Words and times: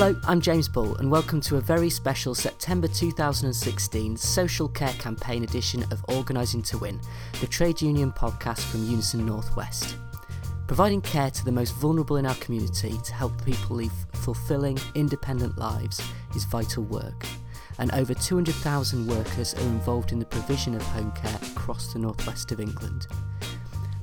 Hello, 0.00 0.18
I'm 0.26 0.40
James 0.40 0.66
Bull, 0.66 0.96
and 0.96 1.10
welcome 1.10 1.42
to 1.42 1.58
a 1.58 1.60
very 1.60 1.90
special 1.90 2.34
September 2.34 2.88
2016 2.88 4.16
social 4.16 4.66
care 4.66 4.94
campaign 4.94 5.44
edition 5.44 5.82
of 5.92 6.02
Organising 6.08 6.62
to 6.62 6.78
Win, 6.78 6.98
the 7.42 7.46
trade 7.46 7.82
union 7.82 8.10
podcast 8.10 8.60
from 8.60 8.82
Unison 8.86 9.26
Northwest. 9.26 9.98
Providing 10.66 11.02
care 11.02 11.30
to 11.30 11.44
the 11.44 11.52
most 11.52 11.74
vulnerable 11.74 12.16
in 12.16 12.24
our 12.24 12.34
community 12.36 12.96
to 13.04 13.12
help 13.12 13.44
people 13.44 13.76
live 13.76 13.92
fulfilling, 14.14 14.78
independent 14.94 15.58
lives 15.58 16.00
is 16.34 16.44
vital 16.44 16.84
work. 16.84 17.26
And 17.78 17.92
over 17.92 18.14
200,000 18.14 19.06
workers 19.06 19.52
are 19.52 19.60
involved 19.68 20.12
in 20.12 20.18
the 20.18 20.24
provision 20.24 20.74
of 20.74 20.82
home 20.82 21.12
care 21.12 21.38
across 21.52 21.92
the 21.92 21.98
northwest 21.98 22.52
of 22.52 22.60
England 22.60 23.06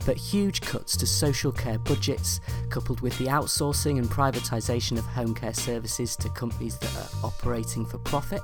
but 0.07 0.15
huge 0.15 0.61
cuts 0.61 0.95
to 0.95 1.05
social 1.05 1.51
care 1.51 1.77
budgets, 1.77 2.39
coupled 2.69 3.01
with 3.01 3.15
the 3.17 3.25
outsourcing 3.25 3.97
and 3.97 4.07
privatisation 4.07 4.97
of 4.97 5.03
home 5.03 5.35
care 5.35 5.53
services 5.53 6.15
to 6.15 6.29
companies 6.29 6.77
that 6.77 6.95
are 6.95 7.27
operating 7.27 7.85
for 7.85 7.97
profit, 7.97 8.41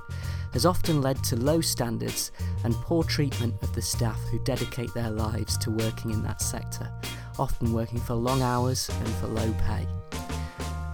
has 0.52 0.66
often 0.66 1.02
led 1.02 1.24
to 1.24 1.38
low 1.38 1.62
standards 1.62 2.34
and 2.66 2.76
poor 2.76 3.02
treatment 3.06 3.56
of 3.62 3.74
the 3.74 3.82
staff 3.82 4.20
who 4.30 4.40
dedicate 4.40 4.94
their 4.94 5.10
lives 5.10 5.58
to 5.58 5.72
working 5.72 6.12
in 6.12 6.22
that 6.22 6.42
sector, 6.42 6.92
often 7.40 7.72
working 7.72 8.00
for 8.00 8.14
long 8.14 8.42
hours 8.42 8.90
and 8.90 9.08
for 9.16 9.28
low 9.28 9.54
pay. 9.66 9.88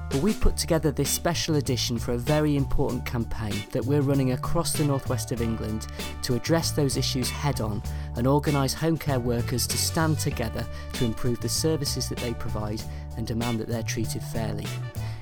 But 0.09 0.21
we've 0.21 0.41
put 0.41 0.57
together 0.57 0.91
this 0.91 1.09
special 1.09 1.55
edition 1.55 1.99
for 1.99 2.13
a 2.13 2.17
very 2.17 2.55
important 2.55 3.05
campaign 3.05 3.53
that 3.71 3.85
we're 3.85 4.01
running 4.01 4.31
across 4.31 4.73
the 4.73 4.83
northwest 4.83 5.31
of 5.31 5.39
England 5.39 5.85
to 6.23 6.33
address 6.33 6.71
those 6.71 6.97
issues 6.97 7.29
head 7.29 7.61
on 7.61 7.83
and 8.15 8.25
organise 8.25 8.73
home 8.73 8.97
care 8.97 9.19
workers 9.19 9.67
to 9.67 9.77
stand 9.77 10.17
together 10.17 10.65
to 10.93 11.05
improve 11.05 11.39
the 11.41 11.49
services 11.49 12.09
that 12.09 12.17
they 12.17 12.33
provide 12.33 12.81
and 13.17 13.27
demand 13.27 13.59
that 13.59 13.67
they're 13.67 13.83
treated 13.83 14.23
fairly. 14.23 14.65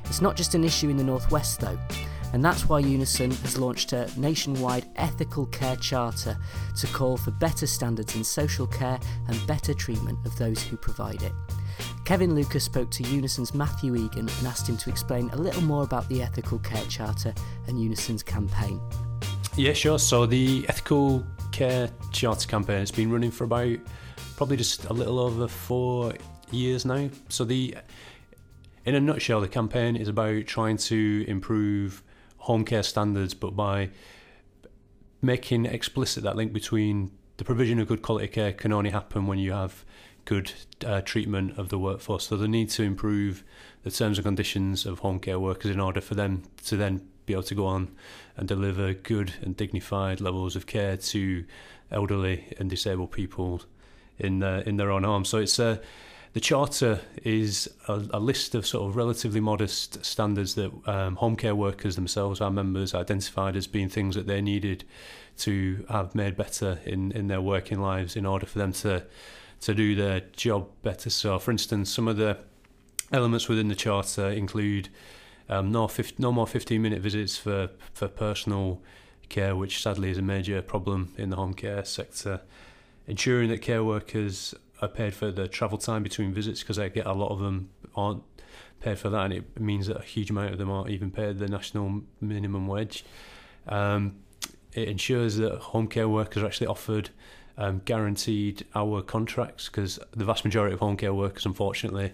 It's 0.05 0.21
not 0.21 0.37
just 0.37 0.55
an 0.55 0.63
issue 0.63 0.89
in 0.89 0.95
the 0.95 1.03
northwest 1.03 1.59
though. 1.59 1.77
And 2.33 2.43
that's 2.43 2.67
why 2.69 2.79
Unison 2.79 3.31
has 3.31 3.57
launched 3.57 3.93
a 3.93 4.09
nationwide 4.17 4.85
ethical 4.95 5.45
care 5.47 5.77
charter 5.77 6.37
to 6.77 6.87
call 6.87 7.17
for 7.17 7.31
better 7.31 7.67
standards 7.67 8.15
in 8.15 8.23
social 8.23 8.67
care 8.67 8.99
and 9.27 9.47
better 9.47 9.73
treatment 9.73 10.19
of 10.25 10.37
those 10.37 10.63
who 10.63 10.77
provide 10.77 11.21
it. 11.23 11.33
Kevin 12.05 12.35
Lucas 12.35 12.63
spoke 12.63 12.89
to 12.91 13.03
Unison's 13.03 13.53
Matthew 13.53 13.95
Egan 13.95 14.29
and 14.29 14.47
asked 14.47 14.67
him 14.67 14.77
to 14.77 14.89
explain 14.89 15.29
a 15.31 15.35
little 15.35 15.61
more 15.63 15.83
about 15.83 16.07
the 16.09 16.21
Ethical 16.21 16.59
Care 16.59 16.85
Charter 16.85 17.33
and 17.67 17.81
Unison's 17.81 18.23
campaign. 18.23 18.79
Yeah, 19.55 19.73
sure. 19.73 19.99
So 19.99 20.25
the 20.25 20.65
Ethical 20.69 21.25
Care 21.51 21.89
Charter 22.11 22.47
campaign 22.47 22.79
has 22.79 22.91
been 22.91 23.11
running 23.11 23.31
for 23.31 23.43
about 23.43 23.77
probably 24.35 24.57
just 24.57 24.85
a 24.85 24.93
little 24.93 25.19
over 25.19 25.47
four 25.47 26.13
years 26.51 26.85
now. 26.85 27.09
So 27.29 27.43
the 27.43 27.75
in 28.85 28.95
a 28.95 29.01
nutshell, 29.01 29.41
the 29.41 29.49
campaign 29.49 29.95
is 29.97 30.07
about 30.07 30.45
trying 30.45 30.77
to 30.77 31.25
improve 31.27 32.03
home 32.37 32.63
care 32.63 32.83
standards, 32.83 33.33
but 33.33 33.55
by 33.55 33.89
making 35.21 35.65
explicit 35.65 36.23
that 36.23 36.37
link 36.37 36.53
between 36.53 37.11
the 37.35 37.43
provision 37.43 37.79
of 37.79 37.87
good 37.87 38.01
quality 38.01 38.27
care 38.27 38.53
can 38.53 38.71
only 38.71 38.91
happen 38.91 39.27
when 39.27 39.39
you 39.39 39.51
have 39.51 39.83
good 40.27 40.51
uh, 40.85 40.99
treatment 41.01 41.57
of 41.57 41.69
the 41.69 41.79
workforce. 41.79 42.27
So 42.27 42.35
the 42.35 42.49
need 42.49 42.69
to 42.71 42.83
improve 42.83 43.45
the 43.83 43.89
terms 43.89 44.17
and 44.17 44.25
conditions 44.25 44.85
of 44.85 44.99
home 44.99 45.19
care 45.19 45.39
workers 45.39 45.71
in 45.71 45.79
order 45.79 46.01
for 46.01 46.15
them 46.15 46.43
to 46.65 46.75
then 46.75 47.07
be 47.25 47.31
able 47.31 47.43
to 47.43 47.55
go 47.55 47.65
on 47.65 47.87
and 48.35 48.45
deliver 48.45 48.93
good 48.93 49.33
and 49.41 49.55
dignified 49.55 50.19
levels 50.19 50.57
of 50.57 50.65
care 50.65 50.97
to 50.97 51.45
elderly 51.91 52.53
and 52.59 52.69
disabled 52.69 53.11
people 53.11 53.61
in 54.19 54.43
uh, 54.43 54.63
in 54.65 54.75
their 54.75 54.91
own 54.91 55.05
homes. 55.05 55.29
So 55.29 55.37
it's 55.37 55.59
a 55.59 55.65
uh, 55.65 55.77
the 56.33 56.41
charter 56.41 56.99
is 57.23 57.69
a, 57.87 58.03
a, 58.11 58.19
list 58.19 58.53
of 58.53 58.67
sort 58.67 58.87
of 58.87 58.95
relatively 58.95 59.39
modest 59.39 60.05
standards 60.05 60.53
that 60.53 60.71
um, 60.85 61.15
home 61.15 61.35
care 61.35 61.55
workers 61.55 61.95
themselves, 61.95 62.41
our 62.41 62.51
members, 62.51 62.93
identified 62.93 63.55
as 63.55 63.65
being 63.65 63.89
things 63.89 64.13
that 64.13 64.27
they 64.27 64.41
needed 64.41 64.83
to 65.37 65.85
have 65.89 66.13
made 66.13 66.35
better 66.35 66.79
in, 66.85 67.11
in 67.13 67.27
their 67.27 67.41
working 67.41 67.79
lives 67.79 68.15
in 68.15 68.25
order 68.25 68.45
for 68.45 68.59
them 68.59 68.71
to 68.73 69.03
to 69.61 69.73
do 69.73 69.95
their 69.95 70.21
job 70.35 70.69
better. 70.83 71.09
So, 71.09 71.39
for 71.39 71.51
instance, 71.51 71.89
some 71.89 72.07
of 72.07 72.17
the 72.17 72.37
elements 73.11 73.47
within 73.47 73.67
the 73.67 73.75
charter 73.75 74.29
include 74.29 74.89
um, 75.49 75.71
no, 75.71 75.87
50, 75.87 76.15
no 76.19 76.31
more 76.31 76.47
15 76.47 76.81
minute 76.81 77.01
visits 77.01 77.37
for, 77.37 77.69
for 77.93 78.07
personal 78.07 78.81
care, 79.29 79.55
which 79.55 79.81
sadly 79.81 80.09
is 80.09 80.17
a 80.17 80.21
major 80.21 80.61
problem 80.61 81.13
in 81.17 81.29
the 81.29 81.35
home 81.35 81.53
care 81.53 81.83
sector. 81.85 82.41
Ensuring 83.07 83.49
that 83.49 83.61
care 83.61 83.83
workers 83.83 84.53
are 84.81 84.87
paid 84.87 85.13
for 85.13 85.31
the 85.31 85.47
travel 85.47 85.77
time 85.77 86.03
between 86.03 86.33
visits 86.33 86.61
because 86.61 86.77
I 86.77 86.89
get 86.89 87.05
a 87.05 87.13
lot 87.13 87.29
of 87.31 87.39
them 87.39 87.69
aren't 87.95 88.23
paid 88.79 88.99
for 88.99 89.09
that, 89.09 89.25
and 89.25 89.33
it 89.33 89.59
means 89.59 89.87
that 89.87 89.97
a 89.97 90.03
huge 90.03 90.29
amount 90.29 90.51
of 90.51 90.57
them 90.57 90.69
aren't 90.69 90.89
even 90.89 91.09
paid 91.11 91.39
the 91.39 91.47
national 91.47 92.01
minimum 92.21 92.67
wage. 92.67 93.05
Um, 93.67 94.17
it 94.73 94.87
ensures 94.87 95.37
that 95.37 95.57
home 95.57 95.87
care 95.87 96.07
workers 96.07 96.43
are 96.43 96.45
actually 96.45 96.67
offered 96.67 97.09
um, 97.57 97.81
guaranteed 97.85 98.65
hour 98.75 99.01
contracts 99.01 99.67
because 99.67 99.99
the 100.11 100.25
vast 100.25 100.45
majority 100.45 100.73
of 100.73 100.79
home 100.79 100.97
care 100.97 101.13
workers, 101.13 101.45
unfortunately, 101.45 102.13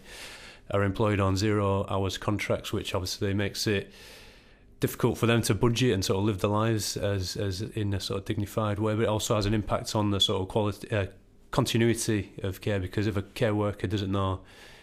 are 0.72 0.84
employed 0.84 1.20
on 1.20 1.36
zero 1.36 1.86
hours 1.90 2.18
contracts, 2.18 2.72
which 2.72 2.96
obviously 2.96 3.34
makes 3.34 3.68
it 3.68 3.92
difficult 4.80 5.18
for 5.18 5.28
them 5.28 5.42
to 5.42 5.54
budget 5.54 5.94
and 5.94 6.04
sort 6.04 6.20
of 6.20 6.26
live 6.26 6.40
their 6.40 6.50
lives 6.50 6.98
as 6.98 7.38
as 7.38 7.62
in 7.62 7.94
a 7.94 8.00
sort 8.00 8.20
of 8.20 8.26
dignified 8.26 8.80
way. 8.80 8.96
But 8.96 9.04
it 9.04 9.10
also 9.10 9.36
has 9.36 9.46
an 9.46 9.54
impact 9.54 9.96
on 9.96 10.12
the 10.12 10.20
sort 10.20 10.42
of 10.42 10.48
quality 10.48 10.92
uh, 10.92 11.08
continuity 11.52 12.34
of 12.42 12.62
care 12.62 12.80
because 12.80 13.06
if 13.08 13.16
a 13.16 13.22
care 13.22 13.54
worker 13.54 13.88
doesn't 13.88 14.12
know 14.12 14.42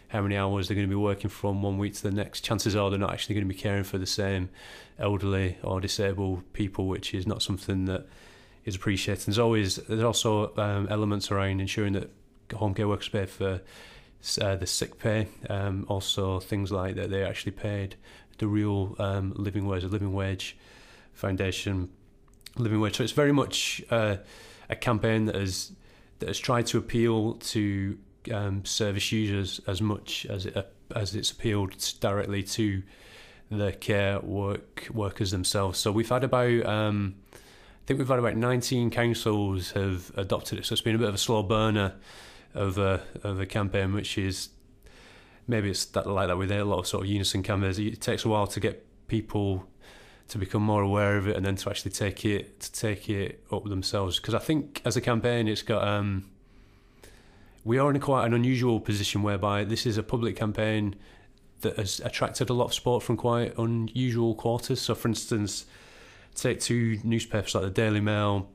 how 0.09 0.23
many 0.23 0.37
hours 0.37 0.69
they're 0.69 0.75
going 0.75 0.87
to 0.87 0.91
be 0.91 0.97
working 0.97 1.31
from 1.31 1.63
one 1.63 1.79
week 1.79 1.95
to 1.95 2.03
the 2.03 2.11
next, 2.11 2.43
chances 2.43 2.75
are 2.75 2.91
they're 2.91 2.99
not 2.99 3.13
actually 3.13 3.35
going 3.35 3.47
to 3.47 3.55
be 3.55 3.61
caring 3.61 3.85
for 3.85 3.97
the 3.97 4.07
same 4.07 4.51
elderly 4.99 5.57
or 5.63 5.81
disabled 5.81 6.53
people, 6.53 6.87
which 6.87 7.15
is 7.15 7.27
not 7.27 7.43
something 7.43 7.85
that 7.85 8.07
is 8.65 8.77
appreciated. 8.77 9.27
There's 9.27 9.39
always 9.39 9.77
there's 9.77 10.03
also 10.03 10.57
um, 10.57 10.87
elements 10.91 11.31
around 11.31 11.61
ensuring 11.61 11.95
that 11.95 12.11
home 12.55 12.75
care 12.75 12.89
workers 12.89 13.09
pay 13.09 13.27
for 13.27 13.61
uh, 14.41 14.57
the 14.57 14.67
sick 14.67 14.99
pay. 14.99 15.29
Um, 15.49 15.87
also 15.89 16.41
things 16.41 16.71
like 16.71 16.97
that 16.97 17.11
they're 17.11 17.27
actually 17.27 17.53
paid 17.53 17.97
the 18.39 18.47
real 18.47 18.97
um, 18.99 19.33
living 19.37 19.67
wage, 19.67 19.83
the 19.83 19.89
living 19.89 20.13
wage 20.13 20.57
foundation, 21.13 21.91
living 22.57 22.81
wage. 22.81 22.97
So 22.97 23.05
it's 23.05 23.13
very 23.13 23.33
much 23.33 23.83
uh, 23.91 24.17
a 24.69 24.77
campaign 24.77 25.27
that 25.27 25.35
has 25.35 25.73
that 26.19 26.29
has 26.29 26.39
tried 26.39 26.67
to 26.67 26.79
appeal 26.79 27.35
to 27.35 27.99
um, 28.33 28.65
service 28.65 29.11
users 29.13 29.61
as 29.67 29.81
much 29.81 30.27
as 30.27 30.47
it, 30.47 30.73
as 30.95 31.15
it's 31.15 31.31
appealed 31.31 31.75
directly 32.01 32.43
to 32.43 32.83
the 33.51 33.73
care 33.73 34.21
work 34.21 34.89
workers 34.93 35.31
themselves. 35.31 35.79
So 35.79 35.91
we've 35.91 36.09
had 36.09 36.25
about 36.25 36.67
um, 36.67 37.17
think 37.87 37.99
we've 37.99 38.09
had 38.09 38.19
about 38.19 38.37
19 38.37 38.91
councils 38.91 39.73
have 39.73 40.13
adopted 40.17 40.59
it, 40.59 40.67
so 40.67 40.73
it's 40.73 40.83
been 40.83 40.95
a 40.95 40.99
bit 40.99 41.09
of 41.09 41.15
a 41.15 41.19
slow 41.19 41.43
burner 41.43 41.95
of 42.55 42.79
a, 42.79 43.03
of 43.23 43.41
a 43.41 43.47
campaign, 43.47 43.93
which 43.93 44.19
is 44.19 44.51
maybe 45.47 45.71
it's 45.71 45.85
that 45.87 46.07
like 46.07 46.29
that 46.29 46.39
with 46.39 46.51
a 46.51 46.65
lot 46.65 46.79
of 46.79 46.87
sort 46.87 47.05
of 47.05 47.11
unison 47.11 47.43
campaigns. 47.43 47.79
It 47.79 48.01
takes 48.01 48.25
a 48.25 48.29
while 48.29 48.47
to 48.49 48.61
get 48.61 48.87
people 49.09 49.67
to 50.29 50.39
become 50.39 50.63
more 50.63 50.83
aware 50.83 51.17
of 51.17 51.27
it 51.27 51.37
and 51.37 51.45
then 51.45 51.57
to 51.57 51.69
actually 51.69 51.91
take 51.91 52.25
it 52.25 52.61
to 52.61 52.73
take 52.73 53.11
it 53.11 53.45
up 53.51 53.65
themselves. 53.65 54.19
Because 54.19 54.35
I 54.35 54.39
think 54.39 54.81
as 54.85 54.97
a 54.97 55.01
campaign, 55.01 55.49
it's 55.49 55.63
got 55.63 55.87
um, 55.87 56.31
we 57.65 57.79
are 57.79 57.91
in 57.91 58.01
quite 58.01 58.27
an 58.27 58.35
unusual 58.35 58.81
position 58.81 59.23
whereby 59.23 59.65
this 59.65 59.87
is 59.87 59.99
a 59.99 60.03
public 60.03 60.37
campaign 60.37 60.95
that 61.63 61.77
has 61.77 62.01
attracted 62.01 62.49
a 62.49 62.55
lot 62.55 62.67
of 62.67 62.75
support 62.75 63.03
from 63.03 63.17
quite 63.17 63.57
unusual 63.59 64.35
quarters. 64.35 64.81
So, 64.81 64.95
for 64.95 65.09
instance 65.09 65.67
take 66.43 66.61
two 66.61 66.99
newspapers 67.05 67.55
like 67.55 67.65
the 67.65 67.71
Daily 67.71 68.01
Mail 68.01 68.49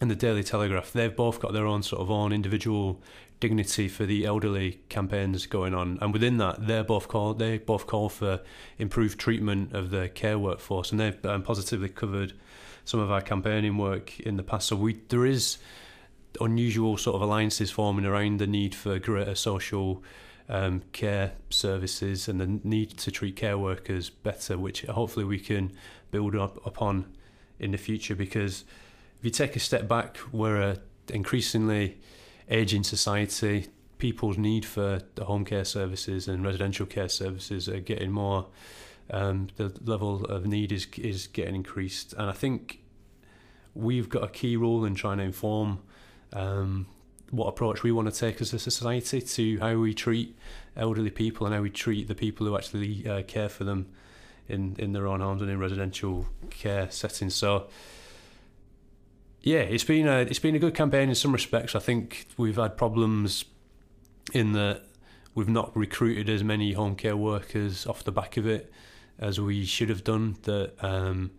and 0.00 0.10
the 0.10 0.14
Daily 0.14 0.42
Telegraph. 0.42 0.92
They've 0.92 1.14
both 1.14 1.40
got 1.40 1.52
their 1.52 1.66
own 1.66 1.82
sort 1.82 2.02
of 2.02 2.10
own 2.10 2.32
individual 2.32 3.00
dignity 3.40 3.88
for 3.88 4.06
the 4.06 4.24
elderly 4.24 4.80
campaigns 4.88 5.46
going 5.46 5.74
on, 5.74 5.98
and 6.00 6.12
within 6.12 6.38
that, 6.38 6.66
they 6.66 6.82
both 6.82 7.08
call 7.08 7.34
they 7.34 7.58
both 7.58 7.86
call 7.86 8.08
for 8.08 8.40
improved 8.78 9.18
treatment 9.18 9.72
of 9.74 9.90
the 9.90 10.08
care 10.08 10.38
workforce, 10.38 10.90
and 10.90 11.00
they've 11.00 11.24
um, 11.26 11.42
positively 11.42 11.88
covered 11.88 12.32
some 12.84 13.00
of 13.00 13.10
our 13.10 13.20
campaigning 13.20 13.76
work 13.76 14.18
in 14.20 14.36
the 14.36 14.42
past. 14.42 14.68
So 14.68 14.76
we 14.76 15.00
there 15.08 15.26
is 15.26 15.58
unusual 16.40 16.96
sort 16.96 17.16
of 17.16 17.22
alliances 17.22 17.70
forming 17.70 18.04
around 18.04 18.38
the 18.38 18.46
need 18.46 18.74
for 18.74 18.98
greater 18.98 19.34
social 19.34 20.02
um, 20.48 20.82
care 20.92 21.32
services 21.50 22.28
and 22.28 22.40
the 22.40 22.60
need 22.62 22.96
to 22.98 23.10
treat 23.10 23.36
care 23.36 23.58
workers 23.58 24.10
better, 24.10 24.56
which 24.58 24.82
hopefully 24.82 25.24
we 25.24 25.38
can 25.38 25.72
build 26.10 26.36
up 26.36 26.64
upon 26.66 27.15
in 27.58 27.72
the 27.72 27.78
future. 27.78 28.14
Because 28.14 28.64
if 29.18 29.24
you 29.24 29.30
take 29.30 29.56
a 29.56 29.60
step 29.60 29.88
back, 29.88 30.18
we're 30.32 30.60
a 30.60 30.78
increasingly 31.08 31.98
aging 32.50 32.84
society. 32.84 33.68
People's 33.98 34.36
need 34.36 34.64
for 34.64 35.00
the 35.14 35.24
home 35.24 35.44
care 35.44 35.64
services 35.64 36.28
and 36.28 36.44
residential 36.44 36.86
care 36.86 37.08
services 37.08 37.68
are 37.68 37.80
getting 37.80 38.10
more. 38.10 38.46
Um, 39.10 39.48
the 39.56 39.72
level 39.84 40.24
of 40.24 40.46
need 40.46 40.72
is 40.72 40.86
is 40.96 41.28
getting 41.28 41.54
increased, 41.54 42.12
and 42.14 42.28
I 42.28 42.32
think 42.32 42.80
we've 43.74 44.08
got 44.08 44.24
a 44.24 44.28
key 44.28 44.56
role 44.56 44.84
in 44.84 44.94
trying 44.94 45.18
to 45.18 45.24
inform 45.24 45.78
um, 46.32 46.86
what 47.30 47.46
approach 47.46 47.82
we 47.82 47.92
want 47.92 48.12
to 48.12 48.18
take 48.18 48.40
as 48.40 48.52
a 48.52 48.58
society 48.58 49.20
to 49.20 49.58
how 49.60 49.76
we 49.76 49.94
treat 49.94 50.36
elderly 50.76 51.10
people 51.10 51.46
and 51.46 51.54
how 51.54 51.62
we 51.62 51.70
treat 51.70 52.08
the 52.08 52.14
people 52.14 52.46
who 52.46 52.56
actually 52.56 53.06
uh, 53.06 53.22
care 53.22 53.48
for 53.48 53.64
them 53.64 53.86
in 54.48 54.76
in 54.78 54.92
their 54.92 55.06
own 55.06 55.20
homes 55.20 55.42
and 55.42 55.50
in 55.50 55.58
residential 55.58 56.26
care 56.50 56.90
settings. 56.90 57.34
So 57.34 57.68
yeah, 59.42 59.60
it's 59.60 59.84
been 59.84 60.08
a 60.08 60.20
it's 60.20 60.38
been 60.38 60.54
a 60.54 60.58
good 60.58 60.74
campaign 60.74 61.08
in 61.08 61.14
some 61.14 61.32
respects. 61.32 61.74
I 61.74 61.78
think 61.78 62.26
we've 62.36 62.56
had 62.56 62.76
problems 62.76 63.44
in 64.32 64.52
that 64.52 64.82
we've 65.34 65.48
not 65.48 65.76
recruited 65.76 66.28
as 66.28 66.42
many 66.42 66.72
home 66.72 66.96
care 66.96 67.16
workers 67.16 67.86
off 67.86 68.02
the 68.02 68.12
back 68.12 68.36
of 68.36 68.46
it 68.46 68.72
as 69.18 69.40
we 69.40 69.64
should 69.64 69.88
have 69.88 70.02
done. 70.02 70.36
That 70.42 70.72
um, 70.80 71.30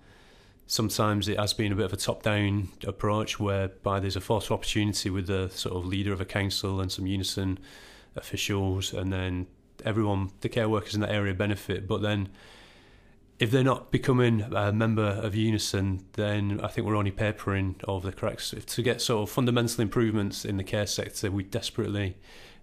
sometimes 0.68 1.28
it 1.28 1.40
has 1.40 1.54
been 1.54 1.72
a 1.72 1.76
bit 1.76 1.86
of 1.86 1.94
a 1.94 1.98
top-down 1.98 2.70
approach 2.86 3.40
whereby 3.40 4.00
there's 4.00 4.16
a 4.16 4.22
forced 4.22 4.52
opportunity 4.52 5.10
with 5.10 5.28
the 5.28 5.50
sort 5.50 5.76
of 5.76 5.86
leader 5.86 6.14
of 6.14 6.22
a 6.22 6.26
council 6.26 6.80
and 6.80 6.92
some 6.92 7.08
unison 7.08 7.60
officials, 8.16 8.94
and 8.94 9.12
then 9.12 9.48
everyone, 9.86 10.32
the 10.42 10.50
care 10.50 10.70
workers 10.70 10.96
in 10.96 11.02
that 11.02 11.12
area 11.12 11.34
benefit. 11.34 11.88
But 11.88 12.02
then, 12.02 12.30
if 13.40 13.52
they're 13.52 13.64
not 13.64 13.92
becoming 13.92 14.42
a 14.42 14.72
member 14.72 15.04
of 15.04 15.36
Unison, 15.36 16.04
then 16.14 16.60
I 16.62 16.68
think 16.68 16.88
we're 16.88 16.96
only 16.96 17.12
papering 17.12 17.76
over 17.88 18.10
the 18.10 18.16
cracks. 18.16 18.52
If 18.52 18.66
to 18.68 18.82
get 18.82 19.00
sort 19.00 19.24
of 19.24 19.34
fundamental 19.34 19.82
improvements 19.82 20.44
in 20.44 20.58
the 20.58 20.64
care 20.64 20.88
sector, 20.88 21.30
we 21.30 21.44
desperately 21.44 22.18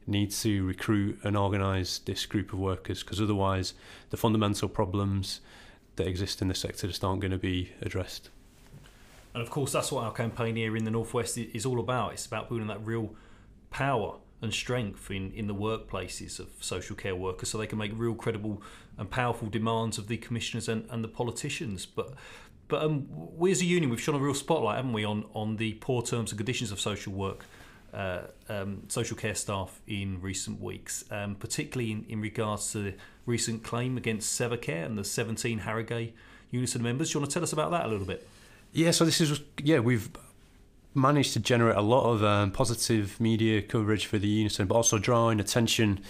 need 0.06 0.32
to 0.32 0.67
recruit 0.67 1.19
and 1.23 1.37
organise 1.37 1.99
this 1.99 2.26
group 2.26 2.53
of 2.53 2.59
workers 2.59 3.03
because 3.03 3.21
otherwise, 3.21 3.75
the 4.11 4.17
fundamental 4.17 4.69
problems 4.69 5.41
that 5.97 6.09
exist 6.09 6.43
in 6.43 6.49
the 6.49 6.55
sector 6.55 6.88
just 6.88 7.05
aren't 7.05 7.20
going 7.20 7.31
to 7.31 7.38
be 7.38 7.73
addressed. 7.81 8.31
And 9.32 9.43
of 9.43 9.50
course, 9.50 9.73
that's 9.73 9.93
what 9.93 10.05
our 10.05 10.12
campaign 10.12 10.56
here 10.56 10.77
in 10.77 10.85
the 10.85 10.91
Northwest 10.91 11.38
is 11.38 11.65
all 11.65 11.79
about. 11.79 12.12
It's 12.12 12.27
about 12.27 12.49
building 12.49 12.67
that 12.67 12.85
real 12.85 13.15
power 13.70 14.17
and 14.44 14.55
strength 14.55 15.11
in, 15.11 15.32
in 15.32 15.49
the 15.49 15.55
workplaces 15.55 16.38
of 16.38 16.49
social 16.61 16.94
care 16.94 17.17
workers 17.17 17.49
so 17.49 17.58
they 17.58 17.67
can 17.67 17.79
make 17.79 17.91
real 17.96 18.14
credible 18.14 18.62
and 18.96 19.11
powerful 19.11 19.49
demands 19.49 19.99
of 19.99 20.06
the 20.06 20.17
commissioners 20.17 20.69
and, 20.69 20.87
and 20.91 21.02
the 21.02 21.08
politicians. 21.08 21.87
But 21.87 22.14
but 22.69 22.82
um, 22.82 23.06
we 23.11 23.50
as 23.50 23.61
a 23.61 23.64
union, 23.64 23.91
we've 23.91 24.00
shone 24.00 24.14
a 24.14 24.19
real 24.19 24.35
spotlight, 24.35 24.76
haven't 24.76 24.94
we, 24.94 25.05
on, 25.05 25.26
on 25.35 25.56
the 25.56 25.75
poor 25.75 26.02
terms 26.02 26.31
and 26.31 26.38
conditions 26.38 26.73
of 26.73 26.81
social 26.81 27.12
work, 27.12 27.44
uh, 27.93 28.23
um, 28.49 28.85
social 28.88 29.17
care 29.17 29.35
staff 29.35 29.81
in 29.87 30.20
recent 30.20 30.61
weeks, 30.61 31.05
um, 31.11 31.35
particularly 31.35 31.93
in, 31.93 32.06
in 32.08 32.20
regards 32.20 32.73
to 32.73 32.79
the 32.79 32.94
recent 33.26 33.62
claim 33.62 33.96
against 33.96 34.38
Sevacare 34.41 34.87
and 34.87 34.96
the 34.96 35.05
17 35.05 35.61
Haringey 35.61 36.12
Unison 36.50 36.82
members. 36.82 37.11
Do 37.11 37.19
you 37.19 37.20
want 37.20 37.31
to 37.31 37.35
tell 37.35 37.43
us 37.43 37.52
about 37.52 37.70
that 37.73 37.85
a 37.85 37.88
little 37.88 38.06
bit? 38.06 38.26
Yeah, 38.73 38.91
so 38.93 39.05
this 39.05 39.20
is, 39.20 39.41
yeah, 39.62 39.81
we've 39.81 40.08
managed 40.94 41.32
to 41.32 41.41
generate 41.41 41.76
a 41.76 41.82
lot 41.82 42.05
of 42.05 42.25
um, 42.25 42.50
positive 42.50 43.20
media 43.20 43.61
coverage 43.61 44.06
for 44.06 44.19
the 44.19 44.29
Unison, 44.29 44.67
but 44.67 44.76
also 44.76 44.99
drawing 44.99 45.41
attention 45.41 46.00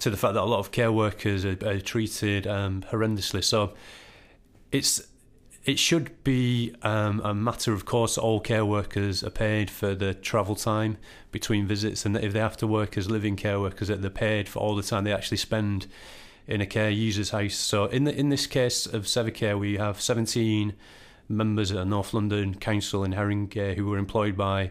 to 0.00 0.10
the 0.10 0.16
fact 0.16 0.34
that 0.34 0.42
a 0.42 0.44
lot 0.44 0.58
of 0.58 0.72
care 0.72 0.92
workers 0.92 1.44
are, 1.44 1.56
are 1.64 1.80
treated 1.80 2.46
um, 2.46 2.82
horrendously. 2.90 3.42
So 3.44 3.74
it's 4.72 5.06
it 5.64 5.78
should 5.78 6.22
be 6.24 6.74
um, 6.82 7.20
a 7.24 7.32
matter 7.32 7.72
of 7.72 7.86
course 7.86 8.18
all 8.18 8.38
care 8.38 8.64
workers 8.64 9.24
are 9.24 9.30
paid 9.30 9.70
for 9.70 9.94
the 9.94 10.12
travel 10.12 10.54
time 10.54 10.98
between 11.32 11.66
visits 11.66 12.04
and 12.04 12.14
that 12.14 12.22
if 12.22 12.32
they 12.32 12.38
have 12.38 12.56
to 12.58 12.66
work 12.66 12.98
as 12.98 13.10
living 13.10 13.34
care 13.36 13.58
workers 13.58 13.88
that 13.88 14.02
they're 14.02 14.10
paid 14.10 14.48
for 14.48 14.58
all 14.58 14.74
the 14.74 14.82
time 14.82 15.04
they 15.04 15.12
actually 15.12 15.38
spend 15.38 15.86
in 16.46 16.60
a 16.60 16.66
care 16.66 16.90
user's 16.90 17.30
house 17.30 17.54
so 17.54 17.86
in 17.86 18.04
the 18.04 18.14
in 18.14 18.28
this 18.28 18.46
case 18.46 18.84
of 18.84 19.04
Sevacare 19.04 19.58
we 19.58 19.78
have 19.78 20.00
17 20.00 20.74
members 21.28 21.72
at 21.72 21.86
North 21.86 22.14
London 22.14 22.54
Council 22.54 23.04
in 23.04 23.12
Haringey 23.12 23.76
who 23.76 23.86
were 23.86 23.98
employed 23.98 24.36
by 24.36 24.70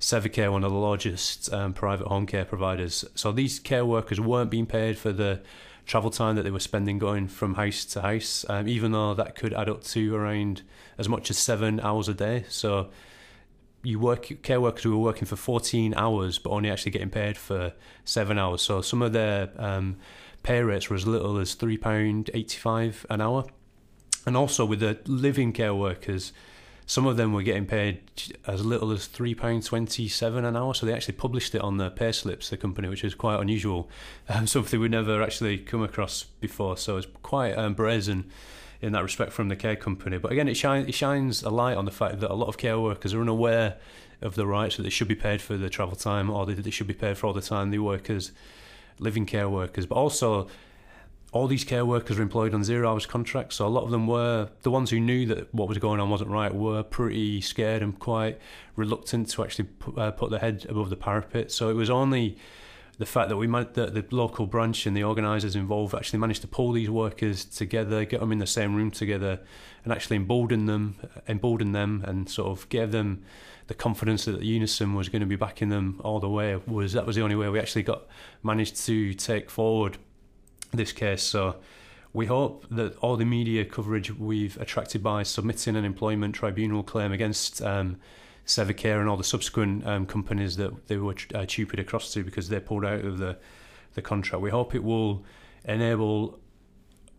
Sevacare, 0.00 0.50
one 0.50 0.64
of 0.64 0.72
the 0.72 0.78
largest 0.78 1.52
um, 1.52 1.74
private 1.74 2.06
home 2.06 2.26
care 2.26 2.44
providers. 2.44 3.04
So 3.14 3.32
these 3.32 3.58
care 3.58 3.84
workers 3.84 4.18
weren't 4.18 4.50
being 4.50 4.66
paid 4.66 4.98
for 4.98 5.12
the 5.12 5.42
travel 5.86 6.10
time 6.10 6.36
that 6.36 6.42
they 6.42 6.50
were 6.50 6.60
spending 6.60 6.98
going 6.98 7.28
from 7.28 7.54
house 7.54 7.84
to 7.84 8.00
house, 8.00 8.46
um, 8.48 8.66
even 8.66 8.92
though 8.92 9.12
that 9.14 9.34
could 9.34 9.52
add 9.52 9.68
up 9.68 9.82
to 9.84 10.14
around 10.14 10.62
as 10.96 11.08
much 11.08 11.30
as 11.30 11.36
seven 11.36 11.80
hours 11.80 12.08
a 12.08 12.14
day. 12.14 12.44
So 12.48 12.88
you 13.82 13.98
work 13.98 14.42
care 14.42 14.60
workers 14.60 14.84
who 14.84 14.90
were 14.92 15.04
working 15.04 15.26
for 15.26 15.36
14 15.36 15.94
hours 15.94 16.38
but 16.38 16.50
only 16.50 16.70
actually 16.70 16.92
getting 16.92 17.10
paid 17.10 17.36
for 17.36 17.72
seven 18.04 18.38
hours. 18.38 18.62
So 18.62 18.80
some 18.80 19.02
of 19.02 19.12
their 19.12 19.50
um, 19.58 19.96
pay 20.42 20.62
rates 20.62 20.88
were 20.88 20.96
as 20.96 21.06
little 21.06 21.38
as 21.38 21.54
£3.85 21.56 23.04
an 23.10 23.20
hour 23.20 23.44
and 24.30 24.36
also 24.36 24.64
with 24.64 24.78
the 24.78 24.96
living 25.06 25.52
care 25.52 25.74
workers, 25.74 26.32
some 26.86 27.04
of 27.04 27.16
them 27.16 27.32
were 27.32 27.42
getting 27.42 27.66
paid 27.66 28.00
as 28.46 28.64
little 28.64 28.92
as 28.92 29.08
three 29.08 29.34
pound 29.34 29.64
twenty 29.64 30.06
seven 30.06 30.44
an 30.44 30.56
hour. 30.56 30.72
So 30.72 30.86
they 30.86 30.92
actually 30.92 31.16
published 31.16 31.52
it 31.56 31.60
on 31.62 31.78
their 31.78 31.90
pay 31.90 32.12
slips, 32.12 32.48
the 32.48 32.56
company, 32.56 32.88
which 32.88 33.02
is 33.02 33.12
quite 33.12 33.40
unusual, 33.40 33.90
um, 34.28 34.46
something 34.46 34.78
we'd 34.78 34.92
never 34.92 35.20
actually 35.20 35.58
come 35.58 35.82
across 35.82 36.22
before. 36.40 36.76
So 36.76 36.96
it's 36.96 37.08
quite 37.24 37.58
um, 37.58 37.74
brazen 37.74 38.30
in 38.80 38.92
that 38.92 39.02
respect 39.02 39.32
from 39.32 39.48
the 39.48 39.56
care 39.56 39.74
company. 39.74 40.16
But 40.16 40.30
again, 40.30 40.46
it 40.46 40.54
shines 40.54 40.86
it 40.88 40.94
shines 40.94 41.42
a 41.42 41.50
light 41.50 41.76
on 41.76 41.84
the 41.84 41.90
fact 41.90 42.20
that 42.20 42.30
a 42.30 42.34
lot 42.34 42.46
of 42.46 42.56
care 42.56 42.78
workers 42.78 43.12
are 43.12 43.20
unaware 43.20 43.78
of 44.22 44.36
the 44.36 44.46
rights 44.46 44.76
that 44.76 44.84
they 44.84 44.90
should 44.90 45.08
be 45.08 45.16
paid 45.16 45.42
for 45.42 45.56
the 45.56 45.68
travel 45.68 45.96
time, 45.96 46.30
or 46.30 46.46
that 46.46 46.62
they 46.62 46.70
should 46.70 46.86
be 46.86 46.94
paid 46.94 47.18
for 47.18 47.26
all 47.26 47.32
the 47.32 47.42
time 47.42 47.72
they 47.72 47.80
work 47.80 48.08
as 48.08 48.30
living 49.00 49.26
care 49.26 49.48
workers, 49.48 49.86
but 49.86 49.96
also 49.96 50.46
all 51.32 51.46
these 51.46 51.64
care 51.64 51.86
workers 51.86 52.16
were 52.16 52.22
employed 52.22 52.54
on 52.54 52.64
zero 52.64 52.90
hours 52.90 53.06
contracts. 53.06 53.56
So 53.56 53.66
a 53.66 53.68
lot 53.68 53.84
of 53.84 53.90
them 53.90 54.06
were 54.06 54.48
the 54.62 54.70
ones 54.70 54.90
who 54.90 54.98
knew 54.98 55.26
that 55.26 55.52
what 55.54 55.68
was 55.68 55.78
going 55.78 56.00
on 56.00 56.10
wasn't 56.10 56.30
right 56.30 56.52
were 56.52 56.82
pretty 56.82 57.40
scared 57.40 57.82
and 57.82 57.98
quite 57.98 58.38
reluctant 58.74 59.28
to 59.30 59.44
actually 59.44 59.66
put, 59.66 59.96
uh, 59.96 60.10
put 60.10 60.30
their 60.30 60.40
head 60.40 60.66
above 60.68 60.90
the 60.90 60.96
parapet. 60.96 61.52
So 61.52 61.68
it 61.68 61.74
was 61.74 61.88
only 61.88 62.36
the 62.98 63.06
fact 63.06 63.28
that 63.28 63.36
we 63.36 63.46
might, 63.46 63.74
that 63.74 63.94
the 63.94 64.04
local 64.10 64.46
branch 64.46 64.86
and 64.86 64.96
the 64.96 65.04
organisers 65.04 65.54
involved 65.54 65.94
actually 65.94 66.18
managed 66.18 66.42
to 66.42 66.48
pull 66.48 66.72
these 66.72 66.90
workers 66.90 67.44
together, 67.44 68.04
get 68.04 68.20
them 68.20 68.32
in 68.32 68.38
the 68.38 68.46
same 68.46 68.74
room 68.74 68.90
together, 68.90 69.40
and 69.84 69.92
actually 69.92 70.16
embolden 70.16 70.66
them, 70.66 70.96
embolden 71.28 71.72
them, 71.72 72.04
and 72.06 72.28
sort 72.28 72.48
of 72.48 72.68
give 72.68 72.90
them 72.90 73.22
the 73.68 73.74
confidence 73.74 74.24
that 74.24 74.42
Unison 74.42 74.94
was 74.94 75.08
going 75.08 75.20
to 75.20 75.26
be 75.26 75.36
backing 75.36 75.68
them 75.68 76.00
all 76.02 76.18
the 76.18 76.28
way. 76.28 76.56
Was 76.66 76.92
that 76.92 77.06
was 77.06 77.14
the 77.14 77.22
only 77.22 77.36
way 77.36 77.48
we 77.48 77.60
actually 77.60 77.84
got 77.84 78.02
managed 78.42 78.76
to 78.84 79.14
take 79.14 79.48
forward 79.48 79.96
this 80.72 80.92
case. 80.92 81.22
So 81.22 81.56
we 82.12 82.26
hope 82.26 82.66
that 82.70 82.96
all 82.98 83.16
the 83.16 83.24
media 83.24 83.64
coverage 83.64 84.10
we've 84.16 84.56
attracted 84.60 85.02
by 85.02 85.22
submitting 85.22 85.76
an 85.76 85.84
employment 85.84 86.34
tribunal 86.34 86.82
claim 86.82 87.12
against 87.12 87.62
um, 87.62 87.98
and 89.00 89.08
all 89.08 89.16
the 89.16 89.24
subsequent 89.24 89.86
um, 89.86 90.06
companies 90.06 90.56
that 90.56 90.88
they 90.88 90.96
were 90.96 91.14
uh, 91.34 91.46
across 91.78 92.12
to 92.12 92.24
because 92.24 92.48
they 92.48 92.58
pulled 92.58 92.84
out 92.84 93.04
of 93.04 93.18
the, 93.18 93.36
the 93.94 94.02
contract. 94.02 94.42
We 94.42 94.50
hope 94.50 94.74
it 94.74 94.82
will 94.82 95.24
enable 95.64 96.40